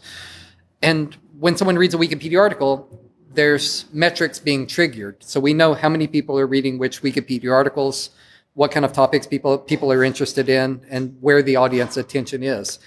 And 0.81 1.15
when 1.39 1.57
someone 1.57 1.77
reads 1.77 1.93
a 1.93 1.97
Wikipedia 1.97 2.39
article, 2.39 2.87
there's 3.33 3.85
metrics 3.91 4.39
being 4.39 4.67
triggered, 4.67 5.23
so 5.23 5.39
we 5.39 5.53
know 5.53 5.73
how 5.73 5.89
many 5.89 6.07
people 6.07 6.37
are 6.37 6.47
reading 6.47 6.77
which 6.77 7.01
Wikipedia 7.01 7.51
articles, 7.51 8.11
what 8.53 8.71
kind 8.71 8.85
of 8.85 8.93
topics 8.93 9.25
people 9.25 9.57
people 9.57 9.91
are 9.91 10.03
interested 10.03 10.47
in, 10.47 10.81
and 10.89 11.17
where 11.21 11.41
the 11.41 11.55
audience 11.55 11.97
attention 11.97 12.43
is. 12.43 12.79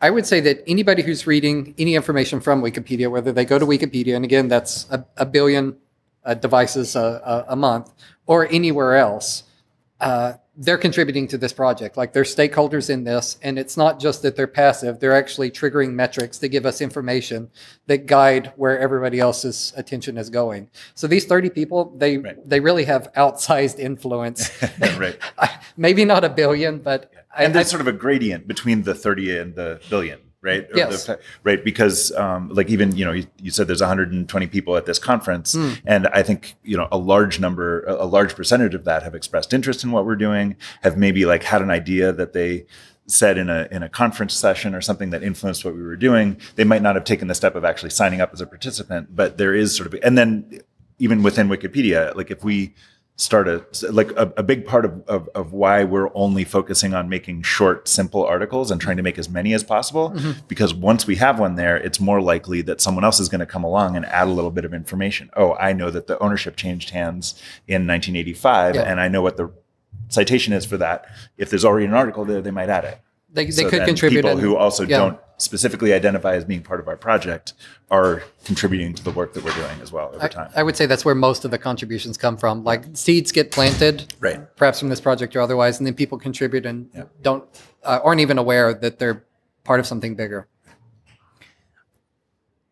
I 0.00 0.10
would 0.10 0.26
say 0.26 0.40
that 0.40 0.62
anybody 0.66 1.02
who's 1.02 1.26
reading 1.26 1.74
any 1.76 1.96
information 1.96 2.40
from 2.40 2.62
Wikipedia, 2.62 3.10
whether 3.10 3.32
they 3.32 3.44
go 3.44 3.58
to 3.58 3.66
Wikipedia, 3.66 4.14
and 4.14 4.24
again, 4.24 4.46
that's 4.46 4.86
a, 4.90 5.04
a 5.16 5.26
billion 5.26 5.76
devices 6.34 6.96
a, 6.96 7.44
a, 7.48 7.52
a, 7.52 7.56
month, 7.56 7.92
or 8.26 8.46
anywhere 8.50 8.96
else, 8.96 9.44
uh, 10.00 10.34
they're 10.56 10.78
contributing 10.78 11.28
to 11.28 11.38
this 11.38 11.52
project. 11.52 11.96
Like 11.96 12.12
they're 12.12 12.24
stakeholders 12.24 12.90
in 12.90 13.04
this, 13.04 13.38
and 13.42 13.58
it's 13.58 13.76
not 13.76 14.00
just 14.00 14.22
that 14.22 14.36
they're 14.36 14.46
passive; 14.46 14.98
they're 14.98 15.14
actually 15.14 15.50
triggering 15.50 15.92
metrics 15.92 16.38
to 16.38 16.48
give 16.48 16.66
us 16.66 16.80
information 16.80 17.50
that 17.86 18.06
guide 18.06 18.52
where 18.56 18.78
everybody 18.78 19.20
else's 19.20 19.72
attention 19.76 20.18
is 20.18 20.30
going. 20.30 20.68
So 20.94 21.06
these 21.06 21.24
thirty 21.24 21.50
people, 21.50 21.94
they 21.96 22.18
right. 22.18 22.48
they 22.48 22.60
really 22.60 22.84
have 22.84 23.12
outsized 23.14 23.78
influence. 23.78 24.50
right? 24.98 25.18
Maybe 25.76 26.04
not 26.04 26.24
a 26.24 26.28
billion, 26.28 26.78
but 26.78 27.12
and 27.36 27.50
I, 27.50 27.52
there's 27.52 27.68
I, 27.68 27.70
sort 27.70 27.80
of 27.80 27.88
a 27.88 27.92
gradient 27.92 28.48
between 28.48 28.82
the 28.82 28.94
thirty 28.94 29.36
and 29.38 29.54
the 29.54 29.80
billion 29.88 30.18
right? 30.42 30.66
Yes. 30.74 31.06
The, 31.06 31.18
right. 31.42 31.64
Because, 31.64 32.12
um, 32.12 32.48
like, 32.50 32.70
even, 32.70 32.96
you 32.96 33.04
know, 33.04 33.12
you, 33.12 33.26
you, 33.38 33.50
said 33.50 33.66
there's 33.66 33.80
120 33.80 34.46
people 34.46 34.76
at 34.76 34.86
this 34.86 34.98
conference. 34.98 35.54
Mm. 35.54 35.80
And 35.84 36.06
I 36.08 36.22
think, 36.22 36.54
you 36.62 36.76
know, 36.76 36.88
a 36.92 36.98
large 36.98 37.40
number, 37.40 37.84
a 37.84 38.06
large 38.06 38.34
percentage 38.34 38.74
of 38.74 38.84
that 38.84 39.02
have 39.02 39.14
expressed 39.14 39.52
interest 39.52 39.82
in 39.84 39.90
what 39.90 40.06
we're 40.06 40.16
doing, 40.16 40.56
have 40.82 40.96
maybe 40.96 41.24
like 41.24 41.42
had 41.42 41.62
an 41.62 41.70
idea 41.70 42.12
that 42.12 42.32
they, 42.32 42.66
said 43.10 43.38
in 43.38 43.48
a 43.48 43.66
in 43.70 43.82
a 43.82 43.88
conference 43.88 44.34
session 44.34 44.74
or 44.74 44.82
something 44.82 45.08
that 45.10 45.22
influenced 45.22 45.64
what 45.64 45.74
we 45.74 45.82
were 45.82 45.96
doing, 45.96 46.36
they 46.56 46.64
might 46.64 46.82
not 46.82 46.94
have 46.94 47.04
taken 47.04 47.26
the 47.26 47.34
step 47.34 47.54
of 47.54 47.64
actually 47.64 47.90
signing 47.90 48.20
up 48.20 48.34
as 48.34 48.40
a 48.42 48.46
participant. 48.46 49.16
But 49.16 49.38
there 49.38 49.54
is 49.54 49.74
sort 49.74 49.86
of, 49.92 49.98
and 50.02 50.16
then 50.16 50.60
even 50.98 51.22
within 51.22 51.48
Wikipedia, 51.48 52.14
like 52.14 52.30
if 52.30 52.44
we 52.44 52.74
start 53.20 53.48
a 53.48 53.64
like 53.90 54.12
a, 54.12 54.32
a 54.36 54.42
big 54.44 54.64
part 54.64 54.84
of, 54.84 55.02
of, 55.08 55.28
of 55.34 55.52
why 55.52 55.82
we're 55.82 56.08
only 56.14 56.44
focusing 56.44 56.94
on 56.94 57.08
making 57.08 57.42
short 57.42 57.88
simple 57.88 58.24
articles 58.24 58.70
and 58.70 58.80
trying 58.80 58.96
to 58.96 59.02
make 59.02 59.18
as 59.18 59.28
many 59.28 59.52
as 59.52 59.64
possible 59.64 60.10
Mm-hmm. 60.10 60.46
because 60.46 60.72
once 60.72 61.04
we 61.06 61.16
have 61.16 61.40
one 61.40 61.56
there 61.56 61.76
it's 61.76 61.98
more 61.98 62.20
likely 62.22 62.62
that 62.62 62.80
someone 62.80 63.04
else 63.04 63.18
is 63.18 63.28
going 63.28 63.40
to 63.40 63.46
come 63.54 63.64
along 63.64 63.96
and 63.96 64.06
add 64.06 64.28
a 64.28 64.30
little 64.30 64.52
bit 64.52 64.64
of 64.64 64.72
information 64.72 65.30
oh 65.36 65.54
i 65.54 65.72
know 65.72 65.90
that 65.90 66.06
the 66.06 66.16
ownership 66.22 66.54
changed 66.54 66.90
hands 66.90 67.34
in 67.66 67.88
1985 67.88 68.76
Yeah. 68.76 68.82
and 68.82 69.00
i 69.00 69.08
know 69.08 69.20
what 69.20 69.36
the 69.36 69.50
citation 70.08 70.52
is 70.52 70.64
for 70.64 70.76
that 70.76 71.06
if 71.36 71.50
there's 71.50 71.64
already 71.64 71.86
an 71.86 71.94
article 71.94 72.24
there 72.24 72.40
they 72.40 72.52
might 72.52 72.68
add 72.68 72.84
it 72.84 73.00
They, 73.32 73.44
they 73.46 73.50
So 73.50 73.68
could 73.70 73.84
contribute. 73.84 74.22
people 74.22 74.32
in- 74.32 74.38
who 74.38 74.56
also 74.56 74.84
yeah. 74.84 74.98
don't 74.98 75.18
specifically 75.40 75.92
identify 75.92 76.34
as 76.34 76.44
being 76.44 76.62
part 76.62 76.80
of 76.80 76.88
our 76.88 76.96
project 76.96 77.52
are 77.92 78.24
contributing 78.44 78.92
to 78.94 79.04
the 79.04 79.10
work 79.12 79.32
that 79.34 79.44
we're 79.44 79.54
doing 79.54 79.80
as 79.80 79.92
well 79.92 80.10
over 80.12 80.28
time 80.28 80.50
I 80.56 80.64
would 80.64 80.76
say 80.76 80.86
that's 80.86 81.04
where 81.04 81.14
most 81.14 81.44
of 81.44 81.52
the 81.52 81.58
contributions 81.58 82.16
come 82.18 82.36
from. 82.36 82.64
Like 82.64 82.84
seeds 82.94 83.30
get 83.30 83.52
planted, 83.52 84.12
Right. 84.18 84.40
Perhaps 84.56 84.80
from 84.80 84.88
this 84.88 85.00
project 85.00 85.36
or 85.36 85.40
otherwise, 85.40 85.78
and 85.78 85.86
then 85.86 85.94
people 85.94 86.18
contribute 86.18 86.66
and 86.66 86.90
don't 87.22 87.44
uh, 87.84 88.00
aren't 88.02 88.20
even 88.20 88.36
aware 88.38 88.74
that 88.74 88.98
they're 88.98 89.24
part 89.62 89.78
of 89.78 89.86
something 89.86 90.16
bigger. 90.16 90.48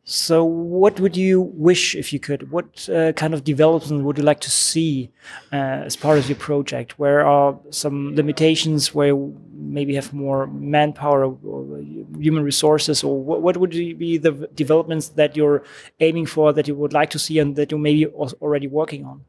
So, 0.09 0.45
what 0.45 1.01
would 1.01 1.17
you 1.17 1.41
wish 1.41 1.97
if 1.97 2.13
you 2.13 2.21
could? 2.21 2.53
What 2.53 2.89
uh, 2.89 3.13
kind 3.15 3.35
of 3.35 3.43
development 3.43 4.05
would 4.05 4.19
you 4.19 4.23
like 4.23 4.39
to 4.43 4.51
see 4.53 5.11
uh, 5.53 5.83
as 5.83 5.97
part 5.97 6.17
of 6.17 6.29
your 6.29 6.39
project? 6.39 6.97
Where 6.97 7.27
are 7.27 7.59
some 7.71 8.15
limitations 8.15 8.95
where 8.95 9.17
maybe 9.53 9.97
have 9.97 10.13
more 10.13 10.47
manpower 10.47 11.25
or, 11.25 11.83
human 12.21 12.45
resources, 12.45 13.03
or 13.03 13.21
what, 13.21 13.43
what 13.43 13.57
would 13.57 13.71
be 13.73 14.17
the 14.17 14.49
developments 14.55 15.09
that 15.09 15.37
you're 15.37 15.65
aiming 15.99 16.27
for 16.27 16.53
that 16.53 16.69
you 16.69 16.77
would 16.77 16.93
like 16.93 17.11
to 17.11 17.19
see 17.19 17.41
and 17.41 17.57
that 17.57 17.73
you're 17.73 17.81
maybe 17.81 18.05
al- 18.05 18.33
already 18.41 18.69
working 18.69 19.05
on? 19.05 19.25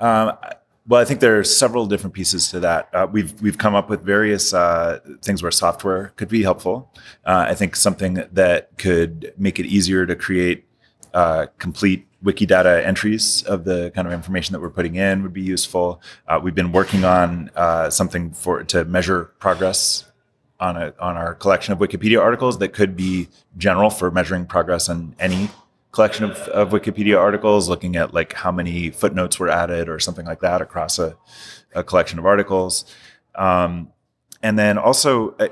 Um, 0.00 0.36
well, 0.88 1.00
I 1.00 1.04
think 1.04 1.20
there 1.20 1.38
are 1.38 1.44
several 1.44 1.86
different 1.86 2.14
pieces 2.14 2.48
to 2.50 2.60
that. 2.60 2.88
Uh, 2.94 3.06
we've 3.10 3.40
we've 3.40 3.58
come 3.58 3.74
up 3.74 3.90
with 3.90 4.02
various 4.02 4.54
uh, 4.54 5.00
things 5.22 5.42
where 5.42 5.50
software 5.50 6.12
could 6.16 6.28
be 6.28 6.42
helpful. 6.42 6.92
Uh, 7.24 7.46
I 7.48 7.54
think 7.54 7.74
something 7.74 8.22
that 8.32 8.76
could 8.78 9.32
make 9.36 9.58
it 9.58 9.66
easier 9.66 10.06
to 10.06 10.14
create 10.14 10.64
uh, 11.12 11.46
complete 11.58 12.06
Wikidata 12.24 12.84
entries 12.84 13.42
of 13.44 13.64
the 13.64 13.90
kind 13.94 14.06
of 14.06 14.12
information 14.12 14.52
that 14.52 14.60
we're 14.60 14.70
putting 14.70 14.96
in 14.96 15.22
would 15.22 15.32
be 15.32 15.42
useful. 15.42 16.00
Uh, 16.28 16.40
we've 16.42 16.54
been 16.54 16.72
working 16.72 17.04
on 17.04 17.50
uh, 17.56 17.90
something 17.90 18.32
for 18.32 18.62
to 18.64 18.84
measure 18.84 19.32
progress 19.38 20.04
on 20.60 20.76
a 20.76 20.94
on 21.00 21.16
our 21.16 21.34
collection 21.34 21.72
of 21.72 21.78
Wikipedia 21.78 22.20
articles 22.20 22.58
that 22.58 22.72
could 22.72 22.96
be 22.96 23.28
general 23.58 23.90
for 23.90 24.10
measuring 24.10 24.46
progress 24.46 24.88
on 24.88 25.14
any 25.18 25.50
collection 25.96 26.24
of, 26.30 26.36
of 26.48 26.70
Wikipedia 26.70 27.18
articles, 27.18 27.68
looking 27.68 27.96
at 27.96 28.14
like 28.14 28.34
how 28.34 28.52
many 28.52 28.90
footnotes 28.90 29.40
were 29.40 29.48
added 29.48 29.88
or 29.88 29.98
something 29.98 30.26
like 30.26 30.40
that 30.40 30.60
across 30.60 30.98
a, 30.98 31.16
a 31.74 31.82
collection 31.82 32.18
of 32.18 32.26
articles. 32.26 32.84
Um, 33.34 33.90
and 34.42 34.58
then 34.58 34.78
also, 34.78 35.34
uh, 35.38 35.48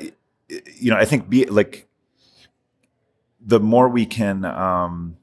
you 0.78 0.90
know, 0.90 0.96
I 0.96 1.06
think 1.06 1.28
be 1.28 1.46
like 1.46 1.88
the 3.40 3.58
more 3.58 3.88
we 3.88 4.06
can 4.06 4.44
um, 4.44 5.16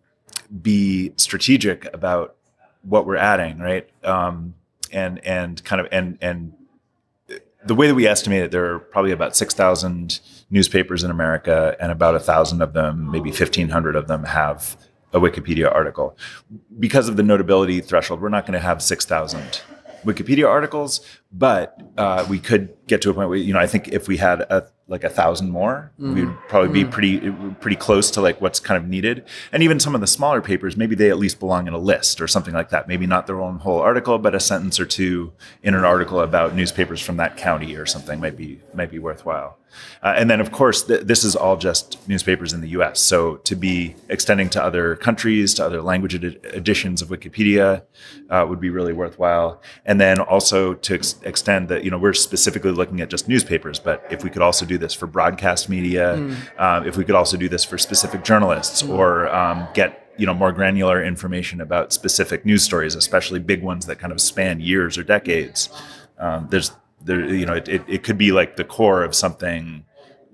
be 0.62 1.14
strategic 1.18 1.86
about 1.94 2.36
what 2.82 3.06
we're 3.06 3.16
adding, 3.16 3.60
right? 3.60 3.88
Um, 4.04 4.56
and 4.92 5.24
and 5.26 5.64
kind 5.64 5.80
of 5.80 5.88
and 5.92 6.18
and 6.22 6.54
the 7.64 7.76
way 7.76 7.88
that 7.88 7.96
we 7.96 8.08
estimate 8.08 8.44
it, 8.44 8.52
there 8.52 8.74
are 8.74 8.80
probably 8.80 9.12
about 9.12 9.36
six 9.36 9.54
thousand 9.54 10.20
newspapers 10.50 11.04
in 11.04 11.12
America, 11.12 11.76
and 11.80 11.92
about 11.92 12.16
a 12.16 12.20
thousand 12.20 12.62
of 12.62 12.74
them, 12.74 13.12
maybe 13.12 13.32
fifteen 13.32 13.70
hundred 13.70 13.96
of 13.96 14.08
them, 14.08 14.24
have 14.24 14.78
a 15.14 15.20
Wikipedia 15.20 15.74
article. 15.74 16.18
Because 16.80 17.10
of 17.10 17.16
the 17.18 17.24
notability 17.24 17.82
threshold, 17.82 18.22
we're 18.22 18.30
not 18.30 18.46
going 18.46 18.54
to 18.54 18.60
have 18.60 18.82
six 18.82 19.06
thousand 19.06 19.62
Wikipedia 20.04 20.48
articles, 20.48 21.02
but 21.32 21.80
uh, 21.98 22.26
we 22.30 22.40
could 22.40 22.74
get 22.88 23.02
to 23.04 23.10
a 23.10 23.14
point 23.14 23.30
where 23.30 23.38
you 23.38 23.54
know 23.54 23.60
I 23.60 23.68
think 23.68 23.88
if 23.90 24.08
we 24.08 24.18
had 24.18 24.42
a 24.42 24.68
like 24.88 25.06
a 25.06 25.10
thousand 25.10 25.52
more, 25.52 25.94
we'd 25.98 26.28
probably 26.50 26.68
be 26.70 26.84
pretty 26.84 27.32
pretty 27.62 27.78
close 27.78 28.12
to 28.12 28.22
like 28.22 28.42
what's 28.42 28.60
kind 28.60 28.78
of 28.82 28.90
needed. 28.90 29.24
And 29.54 29.64
even 29.64 29.80
some 29.80 29.96
of 29.96 30.02
the 30.02 30.08
smaller 30.08 30.42
papers, 30.42 30.76
maybe 30.76 30.96
they 30.96 31.10
at 31.10 31.18
least 31.18 31.40
belong 31.40 31.68
in 31.68 31.74
a 31.74 31.78
list 31.78 32.20
or 32.20 32.28
something 32.28 32.54
like 32.54 32.70
that. 32.70 32.90
Maybe 32.90 33.08
not 33.08 33.26
their 33.26 33.40
own 33.40 33.60
whole 33.60 33.80
article, 33.80 34.18
but 34.18 34.36
a 34.36 34.40
sentence 34.40 34.80
or 34.82 34.86
two 34.86 35.32
in 35.64 35.76
an 35.76 35.86
article 35.86 36.20
about 36.20 36.56
newspapers 36.56 37.00
from 37.02 37.16
that 37.18 37.38
county 37.38 37.76
or 37.76 37.86
something 37.86 38.20
might 38.20 38.36
be 38.36 38.60
might 38.74 38.92
be 38.92 39.00
worthwhile. 39.00 39.58
Uh, 40.04 40.14
and 40.18 40.30
then, 40.30 40.42
of 40.42 40.52
course, 40.52 40.84
th- 40.84 41.02
this 41.02 41.24
is 41.24 41.36
all 41.36 41.58
just 41.58 41.98
newspapers 42.08 42.54
in 42.54 42.62
the 42.62 42.70
U.S. 42.70 43.00
So 43.00 43.38
to 43.38 43.56
be 43.56 43.96
extending 44.10 44.50
to 44.50 44.64
other 44.64 44.96
countries, 44.96 45.54
to 45.56 45.66
other 45.66 45.82
language 45.82 46.16
edi- 46.16 46.38
editions 46.54 47.02
of 47.02 47.10
Wikipedia, 47.10 47.84
uh, 48.30 48.46
would 48.48 48.60
be 48.60 48.70
really 48.70 48.94
worthwhile. 48.94 49.62
And 49.86 50.02
then 50.02 50.20
also 50.20 50.74
to 50.74 50.96
ex- 50.96 51.16
extend 51.24 51.70
that, 51.70 51.84
you 51.84 51.92
know, 51.92 51.98
we're 51.98 52.14
specifically 52.14 52.72
looking 52.72 53.02
at 53.02 53.10
just 53.10 53.28
newspapers, 53.28 53.80
but 53.80 54.06
if 54.10 54.24
we 54.24 54.30
could 54.30 54.42
also 54.42 54.66
do 54.66 54.78
this 54.78 54.94
for 54.94 55.08
broadcast 55.08 55.70
media, 55.70 56.16
um, 56.58 56.88
if 56.88 56.98
we 56.98 57.04
could 57.04 57.16
also 57.16 57.38
do 57.38 57.50
this 57.50 57.64
for 57.64 57.78
specific 57.78 58.24
journalists, 58.24 58.84
or 58.84 59.34
um, 59.34 59.68
get 59.74 60.14
you 60.18 60.26
know 60.26 60.34
more 60.34 60.52
granular 60.52 61.04
information 61.04 61.62
about 61.62 61.94
specific 61.94 62.46
news 62.46 62.64
stories, 62.64 62.96
especially 62.96 63.40
big 63.40 63.64
ones 63.64 63.86
that 63.86 63.98
kind 63.98 64.12
of 64.12 64.22
span 64.22 64.60
years 64.60 64.98
or 64.98 65.04
decades. 65.04 65.70
Um, 66.20 66.48
there's 66.50 66.72
there 67.04 67.26
you 67.26 67.46
know 67.46 67.54
it, 67.54 67.68
it, 67.68 67.84
it 67.88 68.04
could 68.04 68.18
be 68.18 68.32
like 68.32 68.56
the 68.56 68.64
core 68.64 69.04
of 69.04 69.16
something 69.16 69.86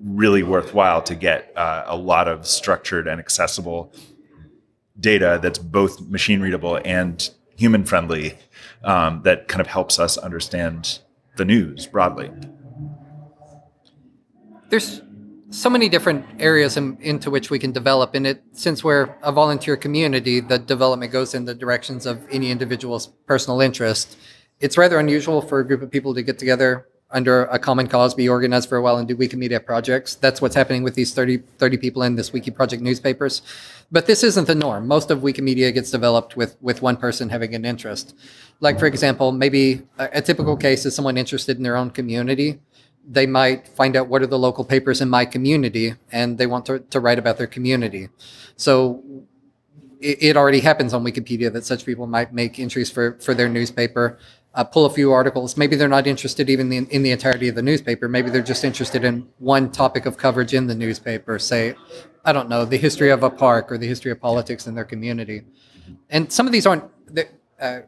really 0.03 0.44
worthwhile 0.44 1.01
to 1.01 1.15
get 1.15 1.51
uh, 1.56 1.84
a 1.88 1.96
lot 1.96 2.27
of 2.27 2.46
structured 2.46 3.08
and 3.08 3.20
accessible 3.20 3.91
data 5.00 5.39
that's 5.41 5.60
both 5.60 6.01
machine 6.10 6.41
readable 6.41 6.79
and 6.86 7.32
human 7.58 7.84
friendly 7.84 8.38
um, 8.84 9.22
that 9.24 9.48
kind 9.48 9.60
of 9.60 9.68
helps 9.68 10.00
us 10.00 10.18
understand 10.18 11.00
the 11.36 11.44
news 11.44 11.86
broadly. 11.88 12.32
there's 14.70 15.02
so 15.50 15.70
many 15.70 15.88
different 15.88 16.26
areas 16.40 16.76
in, 16.76 16.98
into 17.02 17.32
which 17.32 17.50
we 17.50 17.58
can 17.58 17.72
develop 17.72 18.14
and 18.16 18.28
it 18.28 18.44
since 18.52 18.84
we're 18.84 19.16
a 19.24 19.32
volunteer 19.32 19.78
community 19.78 20.40
the 20.40 20.60
development 20.60 21.12
goes 21.12 21.34
in 21.34 21.46
the 21.46 21.56
directions 21.56 22.06
of 22.06 22.22
any 22.30 22.52
individual's 22.52 23.08
personal 23.26 23.62
interest 23.62 24.18
it's 24.60 24.78
rather 24.78 25.00
unusual 25.00 25.42
for 25.42 25.60
a 25.60 25.66
group 25.66 25.82
of 25.82 25.90
people 25.90 26.14
to 26.14 26.22
get 26.22 26.38
together 26.38 26.88
under 27.12 27.46
a 27.46 27.58
common 27.58 27.88
cause 27.88 28.14
be 28.14 28.28
organized 28.28 28.68
for 28.68 28.78
a 28.78 28.82
while 28.82 28.98
and 28.98 29.08
do 29.08 29.16
wikimedia 29.16 29.64
projects. 29.64 30.16
That's 30.16 30.42
what's 30.42 30.56
happening 30.56 30.84
with 30.84 30.96
these 30.96 31.14
30, 31.14 31.38
30 31.58 31.78
people 31.78 32.04
in 32.04 32.16
this 32.16 32.34
wiki 32.34 32.52
project 32.52 32.82
newspapers. 32.82 33.42
But 33.92 34.08
this 34.08 34.24
isn't 34.24 34.46
the 34.46 34.56
norm. 34.56 34.88
Most 34.88 35.10
of 35.10 35.20
wikimedia 35.20 35.74
gets 35.74 35.90
developed 35.90 36.36
with 36.36 36.58
with 36.62 36.82
one 36.82 36.98
person 36.98 37.30
having 37.30 37.56
an 37.56 37.64
interest. 37.64 38.16
Like 38.60 38.78
for 38.78 38.88
example 38.88 39.32
maybe 39.32 39.84
a, 39.98 40.10
a 40.14 40.22
typical 40.22 40.58
case 40.58 40.86
is 40.86 40.96
someone 40.96 41.18
interested 41.18 41.58
in 41.58 41.64
their 41.64 41.78
own 41.78 41.92
community. 41.92 42.60
They 43.10 43.26
might 43.26 43.70
find 43.70 43.96
out 43.96 44.10
what 44.10 44.22
are 44.22 44.28
the 44.28 44.40
local 44.40 44.66
papers 44.66 45.00
in 45.00 45.10
my 45.10 45.24
community 45.24 45.96
and 46.12 46.38
they 46.38 46.48
want 46.48 46.66
to, 46.66 46.80
to 46.80 47.00
write 47.00 47.20
about 47.20 47.38
their 47.38 47.48
community. 47.48 48.10
So 48.58 49.02
it, 50.00 50.18
it 50.22 50.38
already 50.38 50.60
happens 50.60 50.94
on 50.94 51.04
Wikipedia 51.04 51.52
that 51.54 51.66
such 51.66 51.86
people 51.86 52.08
might 52.08 52.34
make 52.34 52.60
entries 52.60 52.92
for, 52.92 53.18
for 53.20 53.34
their 53.34 53.50
newspaper, 53.50 54.18
uh, 54.58 54.64
pull 54.64 54.86
a 54.86 54.90
few 54.90 55.14
articles. 55.14 55.56
Maybe 55.56 55.76
they're 55.76 55.88
not 55.88 56.08
interested 56.08 56.50
even 56.50 56.74
in, 56.74 56.88
in 56.88 57.04
the 57.04 57.12
entirety 57.12 57.48
of 57.48 57.56
the 57.56 57.62
newspaper. 57.62 58.10
Maybe 58.10 58.32
they're 58.32 58.42
just 58.42 58.64
interested 58.64 59.04
in 59.04 59.28
one 59.38 59.72
topic 59.72 60.08
of 60.08 60.18
coverage 60.18 60.56
in 60.56 60.66
the 60.66 60.74
newspaper, 60.74 61.38
say, 61.38 61.76
I 62.26 62.34
don't 62.34 62.50
know, 62.50 62.66
the 62.66 62.78
history 62.78 63.12
of 63.12 63.22
a 63.22 63.30
park 63.30 63.72
or 63.72 63.78
the 63.78 63.88
history 63.88 64.12
of 64.12 64.20
politics 64.20 64.66
in 64.66 64.74
their 64.74 64.84
community. 64.84 65.44
And 66.10 66.32
some 66.32 66.48
of 66.48 66.52
these 66.52 66.66
aren't. 66.66 66.86
Uh, 67.62 67.82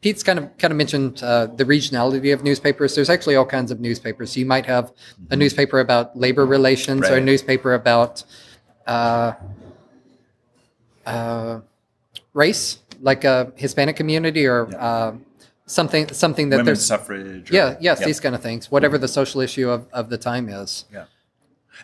Pete's 0.00 0.22
kind 0.22 0.38
of 0.38 0.56
kind 0.58 0.70
of 0.70 0.78
mentioned 0.78 1.22
uh, 1.24 1.46
the 1.46 1.64
regionality 1.64 2.32
of 2.32 2.44
newspapers. 2.44 2.94
There's 2.94 3.10
actually 3.10 3.34
all 3.34 3.44
kinds 3.44 3.72
of 3.72 3.80
newspapers. 3.80 4.36
You 4.36 4.46
might 4.46 4.66
have 4.66 4.92
a 5.30 5.36
newspaper 5.36 5.80
about 5.80 6.16
labor 6.16 6.46
relations 6.46 7.08
or 7.08 7.16
a 7.16 7.20
newspaper 7.20 7.74
about 7.74 8.22
uh, 8.86 9.32
uh, 11.04 11.60
race, 12.32 12.78
like 13.00 13.24
a 13.24 13.52
Hispanic 13.56 13.96
community 13.96 14.46
or 14.46 14.68
uh, 14.78 15.14
something 15.66 16.08
something 16.12 16.48
that 16.50 16.56
Women's 16.58 16.78
there's 16.78 16.86
suffrage. 16.86 17.50
or- 17.50 17.54
yeah 17.54 17.76
yes 17.80 18.00
Yeah. 18.00 18.06
these 18.06 18.20
kind 18.20 18.34
of 18.34 18.42
things. 18.42 18.70
Whatever 18.70 18.98
the 18.98 19.08
social 19.08 19.40
issue 19.40 19.68
of, 19.68 19.86
of 19.92 20.08
the 20.10 20.18
time 20.18 20.48
is. 20.48 20.84
Yeah, 20.92 21.04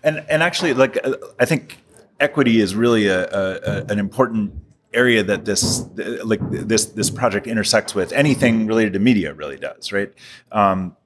and 0.02 0.24
and 0.28 0.42
actually, 0.42 0.74
like 0.74 0.98
I 1.38 1.44
think 1.44 1.78
equity 2.20 2.60
is 2.60 2.74
really 2.74 3.06
a, 3.08 3.28
a, 3.28 3.60
a 3.64 3.84
an 3.92 3.98
important 3.98 4.52
area 4.94 5.22
that 5.22 5.44
this 5.44 5.84
like 6.24 6.40
this 6.50 6.86
this 6.86 7.10
project 7.10 7.46
intersects 7.46 7.94
with 7.94 8.12
anything 8.12 8.66
related 8.66 8.92
to 8.94 8.98
media 8.98 9.34
really 9.34 9.56
does 9.58 9.92
right. 9.92 10.12
Um, 10.52 10.96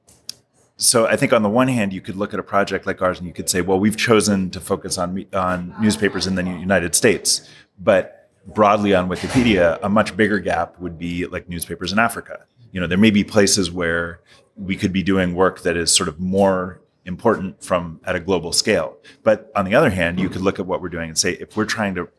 so 0.79 1.07
I 1.07 1.17
think 1.17 1.33
on 1.33 1.43
the 1.43 1.49
one 1.49 1.69
hand, 1.69 1.95
you 1.95 2.03
could 2.03 2.17
look 2.17 2.35
at 2.35 2.41
a 2.41 2.43
project 2.43 2.87
like 2.87 3.01
ours 3.01 3.19
and 3.19 3.27
you 3.27 3.33
could 3.33 3.49
say, 3.49 3.63
well, 3.63 3.79
we've 3.81 3.97
chosen 3.97 4.51
to 4.51 4.61
focus 4.61 4.99
on 4.99 5.25
on 5.33 5.75
newspapers 5.81 6.27
in 6.27 6.35
the 6.35 6.43
United 6.43 6.95
States, 6.95 7.49
but 7.79 8.29
broadly 8.47 8.95
on 8.95 9.09
Wikipedia, 9.09 9.79
a 9.83 9.89
much 9.89 10.17
bigger 10.17 10.39
gap 10.39 10.79
would 10.79 10.99
be 10.99 11.27
like 11.27 11.49
newspapers 11.49 11.93
in 11.93 11.99
Africa. 11.99 12.45
You 12.77 12.81
know, 12.81 12.87
there 12.87 12.99
may 12.99 13.11
be 13.11 13.25
places 13.25 13.71
where 13.71 14.21
we 14.55 14.77
could 14.77 14.93
be 14.93 15.03
doing 15.03 15.35
work 15.35 15.63
that 15.63 15.79
is 15.79 15.91
sort 15.91 16.11
of 16.11 16.21
more 16.21 16.83
important 17.07 17.65
from 17.65 18.03
at 18.05 18.15
a 18.15 18.21
global 18.21 18.53
scale. 18.53 18.99
But 19.23 19.51
on 19.57 19.65
the 19.65 19.75
other 19.75 19.89
hand, 19.89 20.21
you 20.21 20.29
could 20.29 20.43
look 20.43 20.59
at 20.59 20.67
what 20.67 20.83
we're 20.83 20.91
doing 20.91 21.09
and 21.09 21.17
say, 21.17 21.39
if 21.41 21.57
we're 21.57 21.65
trying 21.65 21.95
to 21.95 22.11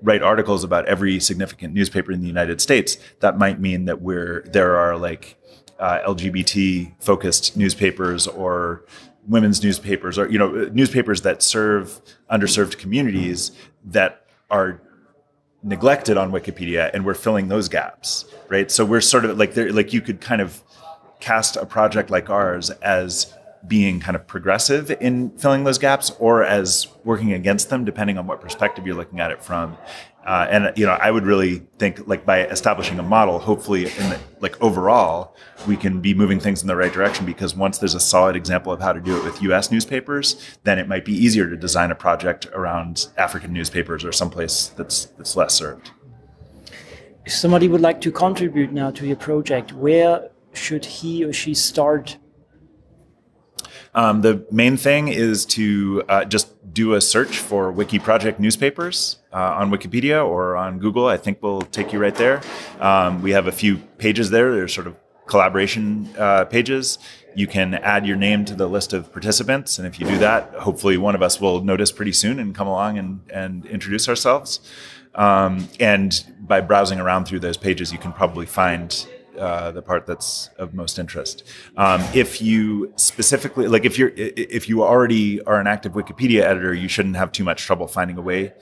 write 0.00 0.22
articles 0.22 0.62
about 0.62 0.86
every 0.86 1.18
significant 1.18 1.74
newspaper 1.74 2.12
in 2.12 2.20
the 2.20 2.28
United 2.28 2.60
States, 2.60 2.96
that 3.18 3.38
might 3.38 3.58
mean 3.58 3.86
that 3.86 4.00
we're 4.00 4.42
there 4.42 4.76
are 4.76 4.96
like 4.96 5.36
uh, 5.80 5.98
LGBT 6.06 6.92
focused 7.02 7.56
newspapers 7.56 8.28
or 8.28 8.84
women's 9.26 9.64
newspapers 9.64 10.16
or 10.16 10.30
you 10.30 10.38
know 10.38 10.70
newspapers 10.72 11.22
that 11.22 11.42
serve 11.42 12.00
underserved 12.30 12.78
communities 12.78 13.50
that 13.84 14.26
are 14.48 14.80
neglected 15.62 16.16
on 16.16 16.32
Wikipedia 16.32 16.90
and 16.92 17.04
we're 17.04 17.14
filling 17.14 17.48
those 17.48 17.68
gaps, 17.68 18.24
right? 18.48 18.70
So 18.70 18.84
we're 18.84 19.00
sort 19.00 19.24
of 19.24 19.38
like 19.38 19.54
there 19.54 19.72
like 19.72 19.92
you 19.92 20.00
could 20.00 20.20
kind 20.20 20.40
of 20.40 20.62
cast 21.20 21.56
a 21.56 21.64
project 21.64 22.10
like 22.10 22.28
ours 22.30 22.70
as 22.70 23.32
being 23.66 24.00
kind 24.00 24.16
of 24.16 24.26
progressive 24.26 24.90
in 25.00 25.30
filling 25.38 25.64
those 25.64 25.78
gaps 25.78 26.10
or 26.18 26.42
as 26.42 26.88
working 27.04 27.32
against 27.32 27.70
them 27.70 27.84
depending 27.84 28.18
on 28.18 28.26
what 28.26 28.40
perspective 28.40 28.86
you're 28.86 28.96
looking 28.96 29.20
at 29.20 29.30
it 29.30 29.42
from. 29.42 29.76
Uh, 30.24 30.46
and 30.50 30.72
you 30.78 30.86
know 30.86 30.92
i 30.92 31.10
would 31.10 31.26
really 31.26 31.58
think 31.78 32.06
like 32.06 32.24
by 32.24 32.46
establishing 32.46 32.96
a 33.00 33.02
model 33.02 33.40
hopefully 33.40 33.86
in 33.86 34.08
the, 34.08 34.20
like 34.38 34.60
overall 34.62 35.34
we 35.66 35.76
can 35.76 36.00
be 36.00 36.14
moving 36.14 36.38
things 36.38 36.62
in 36.62 36.68
the 36.68 36.76
right 36.76 36.92
direction 36.92 37.26
because 37.26 37.56
once 37.56 37.78
there's 37.78 37.96
a 37.96 38.00
solid 38.00 38.36
example 38.36 38.72
of 38.72 38.80
how 38.80 38.92
to 38.92 39.00
do 39.00 39.16
it 39.16 39.24
with 39.24 39.42
us 39.42 39.72
newspapers 39.72 40.56
then 40.62 40.78
it 40.78 40.86
might 40.86 41.04
be 41.04 41.12
easier 41.12 41.50
to 41.50 41.56
design 41.56 41.90
a 41.90 41.94
project 41.96 42.46
around 42.52 43.08
african 43.18 43.52
newspapers 43.52 44.04
or 44.04 44.12
someplace 44.12 44.68
that's 44.76 45.06
that's 45.16 45.34
less 45.34 45.54
served. 45.54 45.90
If 47.24 47.32
somebody 47.32 47.66
would 47.66 47.80
like 47.80 48.00
to 48.02 48.12
contribute 48.12 48.72
now 48.72 48.92
to 48.92 49.04
your 49.04 49.16
project 49.16 49.72
where 49.72 50.30
should 50.52 50.84
he 50.84 51.24
or 51.24 51.32
she 51.32 51.52
start 51.52 52.16
um, 53.94 54.22
the 54.22 54.46
main 54.50 54.76
thing 54.76 55.08
is 55.08 55.44
to 55.46 56.02
uh, 56.08 56.24
just 56.24 56.48
do 56.72 56.94
a 56.94 57.00
search 57.00 57.38
for 57.38 57.70
Wiki 57.70 57.98
Project 57.98 58.40
newspapers 58.40 59.18
uh, 59.32 59.36
on 59.36 59.70
Wikipedia 59.70 60.26
or 60.26 60.56
on 60.56 60.78
Google. 60.78 61.06
I 61.06 61.16
think 61.16 61.42
will 61.42 61.62
take 61.62 61.92
you 61.92 61.98
right 61.98 62.14
there. 62.14 62.40
Um, 62.80 63.22
we 63.22 63.32
have 63.32 63.46
a 63.46 63.52
few 63.52 63.76
pages 63.98 64.30
there. 64.30 64.54
They're 64.54 64.68
sort 64.68 64.86
of 64.86 64.96
collaboration 65.26 66.08
uh, 66.18 66.44
pages. 66.46 66.98
You 67.34 67.46
can 67.46 67.74
add 67.74 68.06
your 68.06 68.16
name 68.16 68.44
to 68.46 68.54
the 68.54 68.66
list 68.66 68.92
of 68.92 69.10
participants, 69.12 69.78
and 69.78 69.86
if 69.86 69.98
you 69.98 70.06
do 70.06 70.18
that, 70.18 70.52
hopefully 70.54 70.98
one 70.98 71.14
of 71.14 71.22
us 71.22 71.40
will 71.40 71.62
notice 71.62 71.90
pretty 71.90 72.12
soon 72.12 72.38
and 72.38 72.54
come 72.54 72.66
along 72.66 72.98
and, 72.98 73.20
and 73.32 73.64
introduce 73.66 74.08
ourselves. 74.08 74.60
Um, 75.14 75.68
and 75.80 76.24
by 76.40 76.60
browsing 76.60 77.00
around 77.00 77.24
through 77.26 77.40
those 77.40 77.56
pages, 77.56 77.92
you 77.92 77.98
can 77.98 78.12
probably 78.12 78.46
find 78.46 79.06
uh, 79.42 79.72
the 79.72 79.82
part 79.82 80.06
that's 80.06 80.50
of 80.56 80.72
most 80.72 80.98
interest. 80.98 81.42
Um, 81.76 82.00
if 82.14 82.40
you 82.40 82.92
specifically 82.96 83.66
like, 83.66 83.84
if 83.84 83.98
you're 83.98 84.12
if 84.16 84.68
you 84.68 84.84
already 84.84 85.42
are 85.42 85.60
an 85.60 85.66
active 85.66 85.92
Wikipedia 85.92 86.42
editor, 86.42 86.72
you 86.72 86.88
shouldn't 86.88 87.16
have 87.16 87.32
too 87.32 87.44
much 87.44 87.64
trouble 87.64 87.88
finding 87.88 88.16
a 88.16 88.22
way 88.22 88.52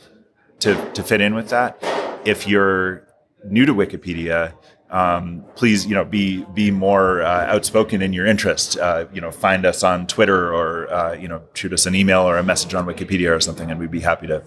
to 0.60 0.74
to 0.92 1.02
fit 1.02 1.20
in 1.20 1.34
with 1.34 1.50
that. 1.50 1.78
If 2.24 2.48
you're 2.48 3.06
new 3.44 3.66
to 3.66 3.74
Wikipedia, 3.74 4.54
um, 4.90 5.44
please 5.54 5.86
you 5.86 5.94
know 5.94 6.04
be 6.04 6.44
be 6.54 6.70
more 6.70 7.22
uh, 7.22 7.54
outspoken 7.54 8.00
in 8.00 8.12
your 8.12 8.26
interest. 8.26 8.78
Uh, 8.78 9.04
you 9.12 9.20
know, 9.20 9.30
find 9.30 9.66
us 9.66 9.84
on 9.84 10.06
Twitter 10.06 10.52
or 10.52 10.90
uh, 10.92 11.12
you 11.12 11.28
know 11.28 11.42
shoot 11.54 11.72
us 11.72 11.86
an 11.86 11.94
email 11.94 12.22
or 12.22 12.38
a 12.38 12.42
message 12.42 12.74
on 12.74 12.86
Wikipedia 12.86 13.36
or 13.36 13.40
something, 13.40 13.70
and 13.70 13.78
we'd 13.78 13.90
be 13.90 14.00
happy 14.00 14.26
to 14.26 14.42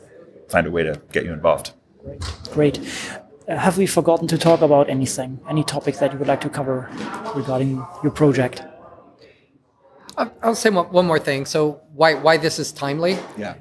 find 0.50 0.66
a 0.66 0.72
way 0.72 0.84
to 0.84 1.00
get 1.12 1.26
you 1.26 1.32
involved. 1.32 1.74
Great. 2.52 2.80
Uh, 3.10 3.20
have 3.48 3.78
we 3.78 3.86
forgotten 3.86 4.28
to 4.28 4.38
talk 4.38 4.62
about 4.62 4.90
anything? 4.90 5.40
Any 5.50 5.64
topic 5.64 5.98
that 5.98 6.12
you 6.14 6.20
would 6.20 6.28
like 6.28 6.42
to 6.42 6.50
cover 6.50 6.90
regarding 7.36 7.86
your 8.02 8.12
project? 8.12 8.64
I'll 10.18 10.56
say 10.56 10.70
one, 10.70 10.92
one 10.92 11.08
more 11.08 11.20
thing. 11.20 11.46
So 11.46 11.82
why 11.94 12.14
why 12.14 12.38
this 12.38 12.60
is 12.60 12.72
timely? 12.72 13.18
Yeah. 13.38 13.56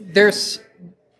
There's 0.00 0.60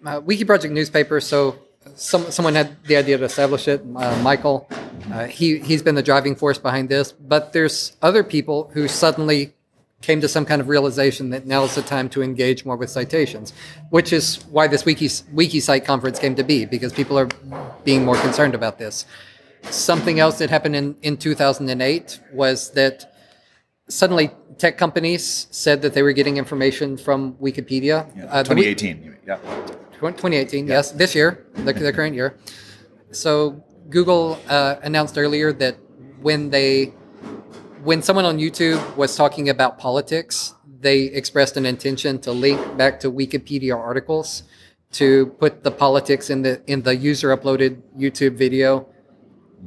uh, 0.04 0.20
Wiki 0.24 0.44
Project 0.44 0.72
newspaper. 0.72 1.20
So 1.20 1.58
some, 1.94 2.30
someone 2.30 2.54
had 2.54 2.82
the 2.84 2.96
idea 2.96 3.18
to 3.18 3.24
establish 3.24 3.68
it. 3.68 3.82
Uh, 3.94 4.18
Michael, 4.22 4.66
uh, 5.12 5.26
he 5.26 5.58
he's 5.58 5.82
been 5.82 5.94
the 5.94 6.02
driving 6.02 6.34
force 6.34 6.56
behind 6.58 6.88
this. 6.88 7.12
But 7.12 7.52
there's 7.52 7.96
other 8.00 8.24
people 8.24 8.70
who 8.72 8.88
suddenly 8.88 9.52
came 10.00 10.20
to 10.20 10.28
some 10.28 10.44
kind 10.44 10.60
of 10.60 10.68
realization 10.68 11.30
that 11.30 11.46
now 11.46 11.64
is 11.64 11.74
the 11.74 11.82
time 11.82 12.08
to 12.10 12.22
engage 12.22 12.64
more 12.64 12.76
with 12.76 12.90
citations, 12.90 13.52
which 13.90 14.12
is 14.12 14.44
why 14.50 14.68
this 14.68 14.84
wiki 14.84 15.08
WikiCite 15.08 15.84
conference 15.84 16.18
came 16.18 16.34
to 16.36 16.44
be, 16.44 16.64
because 16.64 16.92
people 16.92 17.18
are 17.18 17.28
being 17.84 18.04
more 18.04 18.16
concerned 18.16 18.54
about 18.54 18.78
this. 18.78 19.06
Something 19.62 20.20
else 20.20 20.38
that 20.38 20.50
happened 20.50 20.76
in, 20.76 20.96
in 21.02 21.16
2008 21.16 22.20
was 22.32 22.70
that 22.72 23.12
suddenly 23.88 24.30
tech 24.58 24.78
companies 24.78 25.48
said 25.50 25.82
that 25.82 25.94
they 25.94 26.02
were 26.02 26.12
getting 26.12 26.36
information 26.36 26.96
from 26.96 27.34
Wikipedia. 27.34 28.06
Yeah, 28.16 28.24
uh, 28.26 28.44
2018, 28.44 29.16
yeah. 29.26 29.36
2018, 29.98 30.66
yeah. 30.66 30.74
yes, 30.74 30.92
this 30.92 31.14
year, 31.14 31.46
the, 31.54 31.72
the 31.72 31.92
current 31.92 32.14
year. 32.14 32.38
So 33.10 33.64
Google 33.90 34.38
uh, 34.48 34.76
announced 34.82 35.18
earlier 35.18 35.52
that 35.54 35.76
when 36.20 36.50
they 36.50 36.92
when 37.82 38.02
someone 38.02 38.24
on 38.24 38.38
YouTube 38.38 38.96
was 38.96 39.16
talking 39.16 39.48
about 39.48 39.78
politics, 39.78 40.54
they 40.80 41.02
expressed 41.04 41.56
an 41.56 41.66
intention 41.66 42.18
to 42.20 42.32
link 42.32 42.76
back 42.76 43.00
to 43.00 43.10
Wikipedia 43.10 43.76
articles 43.76 44.44
to 44.92 45.26
put 45.38 45.64
the 45.64 45.70
politics 45.70 46.30
in 46.30 46.42
the 46.42 46.62
in 46.66 46.82
the 46.82 46.96
user 46.96 47.36
uploaded 47.36 47.82
YouTube 47.98 48.36
video 48.36 48.88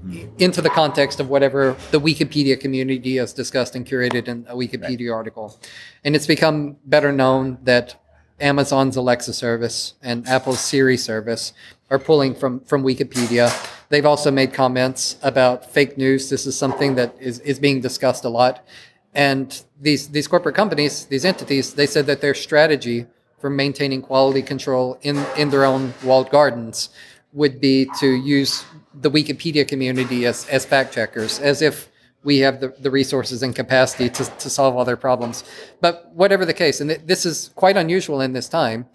mm-hmm. 0.05 0.27
into 0.39 0.61
the 0.61 0.69
context 0.69 1.19
of 1.19 1.29
whatever 1.29 1.75
the 1.91 1.99
Wikipedia 1.99 2.59
community 2.59 3.17
has 3.17 3.33
discussed 3.33 3.75
and 3.75 3.85
curated 3.85 4.27
in 4.27 4.45
a 4.47 4.55
Wikipedia 4.55 5.09
right. 5.09 5.15
article. 5.15 5.59
And 6.03 6.15
it's 6.15 6.27
become 6.27 6.77
better 6.85 7.11
known 7.11 7.59
that 7.63 8.01
Amazon's 8.39 8.95
Alexa 8.95 9.33
service 9.33 9.93
and 10.01 10.27
Apple's 10.27 10.59
Siri 10.59 10.97
service 10.97 11.53
are 11.89 11.99
pulling 11.99 12.33
from, 12.33 12.61
from 12.61 12.83
Wikipedia. 12.83 13.51
They've 13.91 14.05
also 14.05 14.31
made 14.31 14.53
comments 14.53 15.17
about 15.21 15.69
fake 15.69 15.97
news. 15.97 16.29
This 16.29 16.45
is 16.45 16.57
something 16.57 16.95
that 16.95 17.13
is, 17.19 17.39
is 17.39 17.59
being 17.59 17.81
discussed 17.81 18.23
a 18.23 18.29
lot. 18.29 18.65
And 19.13 19.61
these, 19.81 20.07
these 20.07 20.29
corporate 20.29 20.55
companies, 20.55 21.05
these 21.07 21.25
entities, 21.25 21.73
they 21.73 21.85
said 21.85 22.05
that 22.05 22.21
their 22.21 22.33
strategy 22.33 23.05
for 23.41 23.49
maintaining 23.49 24.01
quality 24.01 24.43
control 24.43 24.97
in, 25.01 25.17
in 25.37 25.49
their 25.49 25.65
own 25.65 25.93
walled 26.05 26.29
gardens 26.29 26.89
would 27.33 27.59
be 27.59 27.85
to 27.99 28.07
use 28.07 28.63
the 28.93 29.11
Wikipedia 29.11 29.67
community 29.67 30.25
as, 30.25 30.47
as 30.47 30.63
fact 30.63 30.93
checkers, 30.93 31.39
as 31.39 31.61
if 31.61 31.89
we 32.23 32.37
have 32.37 32.61
the, 32.61 32.73
the 32.79 32.91
resources 32.91 33.43
and 33.43 33.53
capacity 33.53 34.09
to, 34.09 34.23
to 34.23 34.49
solve 34.49 34.73
all 34.77 34.85
their 34.85 34.95
problems. 34.95 35.43
But 35.81 36.09
whatever 36.13 36.45
the 36.45 36.53
case, 36.53 36.79
and 36.79 36.91
th- 36.91 37.01
this 37.05 37.25
is 37.25 37.51
quite 37.55 37.75
unusual 37.75 38.21
in 38.21 38.31
this 38.31 38.47
time, 38.47 38.85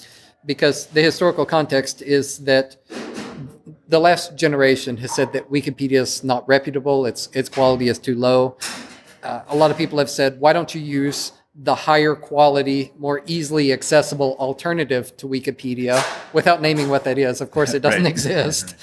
because 0.47 0.87
the 0.87 1.03
historical 1.03 1.45
context 1.45 2.01
is 2.01 2.39
that 2.45 2.77
the 3.89 3.99
last 3.99 4.37
generation 4.37 4.97
has 4.99 5.15
said 5.15 5.33
that 5.33 5.51
Wikipedia 5.51 6.01
is 6.01 6.23
not 6.23 6.47
reputable, 6.49 7.07
its, 7.07 7.29
its 7.33 7.49
quality 7.49 7.89
is 7.89 7.99
too 7.99 8.15
low. 8.15 8.57
Uh, 9.23 9.43
a 9.49 9.57
lot 9.57 9.71
of 9.71 9.77
people 9.77 9.99
have 9.99 10.11
said, 10.11 10.39
why 10.41 10.53
don't 10.53 10.75
you 10.75 10.81
use 10.81 11.33
the 11.55 11.75
higher 11.75 12.15
quality, 12.15 12.93
more 12.99 13.23
easily 13.27 13.73
accessible 13.73 14.37
alternative 14.39 15.17
to 15.17 15.27
Wikipedia 15.27 16.05
without 16.33 16.61
naming 16.63 16.89
what 16.89 17.05
that 17.05 17.19
is? 17.19 17.41
Of 17.41 17.51
course, 17.51 17.75
it 17.75 17.81
doesn't 17.83 18.05
right. 18.05 18.11
exist. 18.11 18.77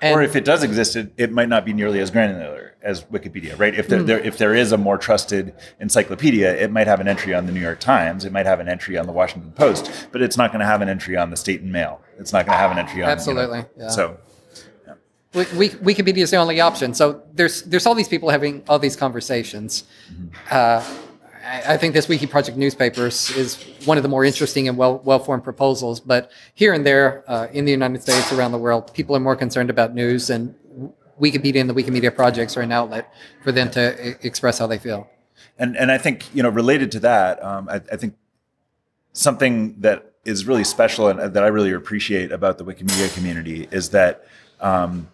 And 0.00 0.14
or 0.14 0.22
if 0.22 0.36
it 0.36 0.44
does 0.44 0.62
exist, 0.62 0.96
it, 0.96 1.12
it, 1.16 1.32
might 1.32 1.48
not 1.48 1.64
be 1.64 1.72
nearly 1.72 2.00
as 2.00 2.10
granular 2.10 2.65
as 2.86 3.02
Wikipedia, 3.04 3.58
right? 3.58 3.74
If 3.74 3.88
there, 3.88 4.00
mm. 4.00 4.06
there, 4.06 4.20
if 4.20 4.38
there 4.38 4.54
is 4.54 4.70
a 4.72 4.78
more 4.78 4.96
trusted 4.96 5.52
encyclopedia, 5.80 6.54
it 6.54 6.70
might 6.70 6.86
have 6.86 7.00
an 7.00 7.08
entry 7.08 7.34
on 7.34 7.46
the 7.46 7.52
New 7.52 7.60
York 7.60 7.80
Times, 7.80 8.24
it 8.24 8.32
might 8.32 8.46
have 8.46 8.60
an 8.60 8.68
entry 8.68 8.96
on 8.96 9.06
the 9.06 9.12
Washington 9.12 9.50
Post, 9.52 10.08
but 10.12 10.22
it's 10.22 10.36
not 10.36 10.52
going 10.52 10.60
to 10.60 10.66
have 10.66 10.80
an 10.80 10.88
entry 10.88 11.16
on 11.16 11.30
the 11.30 11.36
State 11.36 11.60
and 11.60 11.72
Mail. 11.72 12.00
It's 12.18 12.32
not 12.32 12.46
going 12.46 12.54
to 12.54 12.58
have 12.58 12.70
an 12.70 12.78
entry 12.78 13.02
on 13.02 13.10
absolutely. 13.10 13.58
You 13.58 13.64
know, 13.76 13.84
yeah. 13.84 13.88
So. 13.88 14.18
We, 15.34 15.68
Wikipedia 15.68 16.22
is 16.22 16.30
the 16.30 16.38
only 16.38 16.62
option. 16.62 16.94
So 16.94 17.20
there's 17.34 17.62
there's 17.64 17.84
all 17.84 17.94
these 17.94 18.08
people 18.08 18.30
having 18.30 18.62
all 18.70 18.78
these 18.78 18.96
conversations. 18.96 19.84
Mm-hmm. 20.10 20.28
Uh, 20.50 20.82
I 21.46 21.76
think 21.76 21.92
this 21.92 22.08
Wiki 22.08 22.26
Project 22.26 22.56
newspapers 22.56 23.30
is 23.36 23.62
one 23.84 23.98
of 23.98 24.02
the 24.02 24.08
more 24.08 24.24
interesting 24.24 24.66
and 24.66 24.78
well 24.78 25.02
well 25.04 25.18
formed 25.18 25.44
proposals. 25.44 26.00
But 26.00 26.30
here 26.54 26.72
and 26.72 26.86
there 26.86 27.22
uh, 27.28 27.48
in 27.52 27.66
the 27.66 27.70
United 27.70 28.00
States, 28.02 28.32
around 28.32 28.52
the 28.52 28.58
world, 28.58 28.94
people 28.94 29.14
are 29.14 29.20
more 29.20 29.36
concerned 29.36 29.68
about 29.68 29.94
news, 29.94 30.30
and 30.30 30.54
Wikipedia 31.20 31.60
and 31.60 31.70
the 31.70 31.74
Wikimedia 31.74 32.14
projects 32.14 32.56
are 32.56 32.62
an 32.62 32.72
outlet 32.72 33.12
for 33.42 33.52
them 33.52 33.70
to 33.72 33.80
I- 33.80 34.16
express 34.22 34.58
how 34.58 34.66
they 34.66 34.78
feel. 34.78 35.08
And 35.58 35.76
and 35.76 35.90
I 35.90 35.98
think 35.98 36.34
you 36.34 36.42
know 36.42 36.48
related 36.48 36.90
to 36.92 37.00
that, 37.00 37.42
um, 37.42 37.68
I, 37.68 37.76
I, 37.76 37.96
think 37.96 38.14
something 39.12 39.80
that 39.80 40.12
is 40.24 40.46
really 40.46 40.64
special 40.64 41.08
and 41.08 41.32
that 41.32 41.42
I 41.42 41.46
really 41.48 41.72
appreciate 41.72 42.32
about 42.32 42.58
the 42.58 42.64
Wikimedia 42.64 43.12
community 43.14 43.68
is 43.70 43.90
that 43.90 44.26
um, 44.60 45.08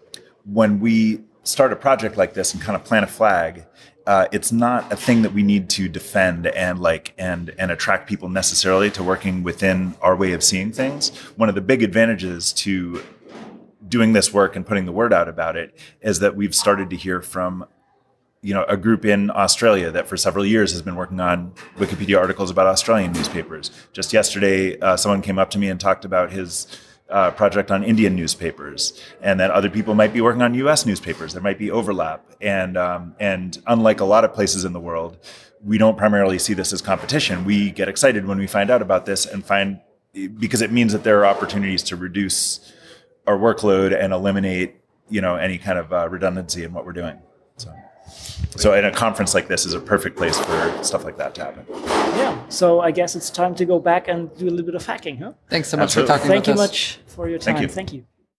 when 0.44 0.80
we 0.80 1.20
start 1.44 1.72
a 1.72 1.76
project 1.76 2.16
like 2.16 2.34
this 2.34 2.54
and 2.54 2.62
kind 2.62 2.76
of 2.76 2.84
plant 2.84 3.04
a 3.04 3.08
flag 3.08 3.64
uh, 4.06 4.26
it's 4.32 4.50
not 4.50 4.90
a 4.92 4.96
thing 4.96 5.22
that 5.22 5.32
we 5.32 5.42
need 5.42 5.68
to 5.70 5.88
defend 5.88 6.46
and 6.48 6.80
like 6.80 7.14
and 7.18 7.54
and 7.58 7.70
attract 7.70 8.08
people 8.08 8.28
necessarily 8.28 8.90
to 8.90 9.02
working 9.02 9.42
within 9.42 9.94
our 10.00 10.16
way 10.16 10.32
of 10.32 10.42
seeing 10.42 10.72
things. 10.72 11.10
One 11.36 11.48
of 11.48 11.54
the 11.54 11.60
big 11.60 11.82
advantages 11.82 12.52
to 12.54 13.02
doing 13.92 14.14
this 14.14 14.32
work 14.32 14.56
and 14.56 14.66
putting 14.66 14.86
the 14.86 14.92
word 14.92 15.12
out 15.12 15.28
about 15.28 15.54
it 15.54 15.76
is 16.00 16.18
that 16.20 16.34
we've 16.34 16.54
started 16.54 16.88
to 16.88 16.96
hear 16.96 17.20
from 17.20 17.66
you 18.40 18.54
know 18.54 18.64
a 18.64 18.76
group 18.76 19.04
in 19.04 19.30
Australia 19.30 19.90
that 19.90 20.08
for 20.08 20.16
several 20.16 20.44
years 20.44 20.72
has 20.72 20.82
been 20.82 20.96
working 20.96 21.20
on 21.20 21.52
Wikipedia 21.76 22.18
articles 22.18 22.50
about 22.50 22.66
Australian 22.66 23.12
newspapers. 23.12 23.70
Just 23.92 24.12
yesterday, 24.12 24.80
uh, 24.80 24.96
someone 24.96 25.20
came 25.22 25.38
up 25.38 25.50
to 25.50 25.58
me 25.58 25.68
and 25.68 25.78
talked 25.78 26.04
about 26.06 26.32
his 26.32 26.66
uh, 27.10 27.30
project 27.32 27.70
on 27.70 27.84
Indian 27.84 28.16
newspapers, 28.16 28.98
and 29.20 29.38
then 29.38 29.50
other 29.50 29.68
people 29.68 29.94
might 29.94 30.14
be 30.14 30.22
working 30.22 30.40
on 30.40 30.54
U.S. 30.54 30.86
newspapers. 30.86 31.34
There 31.34 31.42
might 31.42 31.58
be 31.58 31.70
overlap, 31.70 32.24
and 32.40 32.78
um, 32.78 33.14
and 33.20 33.62
unlike 33.66 34.00
a 34.00 34.06
lot 34.06 34.24
of 34.24 34.32
places 34.32 34.64
in 34.64 34.72
the 34.72 34.80
world, 34.80 35.18
we 35.62 35.76
don't 35.76 35.98
primarily 35.98 36.38
see 36.38 36.54
this 36.54 36.72
as 36.72 36.80
competition. 36.80 37.44
We 37.44 37.70
get 37.70 37.88
excited 37.90 38.26
when 38.26 38.38
we 38.38 38.46
find 38.46 38.70
out 38.70 38.80
about 38.80 39.04
this 39.04 39.26
and 39.26 39.44
find 39.44 39.80
because 40.14 40.62
it 40.62 40.72
means 40.72 40.92
that 40.94 41.04
there 41.04 41.20
are 41.20 41.26
opportunities 41.26 41.82
to 41.84 41.96
reduce 41.96 42.72
our 43.26 43.38
workload 43.38 43.98
and 43.98 44.12
eliminate 44.12 44.76
you 45.08 45.20
know 45.20 45.36
any 45.36 45.58
kind 45.58 45.78
of 45.78 45.92
uh, 45.92 46.08
redundancy 46.08 46.64
in 46.64 46.72
what 46.72 46.84
we're 46.84 46.92
doing. 46.92 47.18
So. 47.56 47.72
So, 48.56 48.74
in 48.74 48.84
a 48.84 48.90
conference 48.90 49.32
like 49.32 49.48
this 49.48 49.64
is 49.64 49.72
a 49.72 49.80
perfect 49.80 50.16
place 50.16 50.38
for 50.38 50.78
stuff 50.82 51.04
like 51.04 51.16
that 51.16 51.34
to 51.36 51.44
happen. 51.44 51.64
Yeah. 51.70 52.38
So 52.48 52.80
I 52.80 52.90
guess 52.90 53.16
it's 53.16 53.30
time 53.30 53.54
to 53.54 53.64
go 53.64 53.78
back 53.78 54.08
and 54.08 54.36
do 54.36 54.48
a 54.48 54.50
little 54.50 54.66
bit 54.66 54.74
of 54.74 54.84
hacking, 54.84 55.16
huh? 55.18 55.32
Thanks 55.48 55.68
so 55.68 55.78
much 55.78 55.84
Absolutely. 55.84 56.12
for 56.12 56.18
talking 56.18 56.30
Thank 56.30 56.46
you 56.48 56.52
with 56.52 56.60
us. 56.60 56.68
much 56.68 57.00
for 57.06 57.28
your 57.28 57.38
time. 57.38 57.54
Thank 57.54 57.62
you. 57.62 57.68
Thank 57.68 57.92
you. 57.94 58.04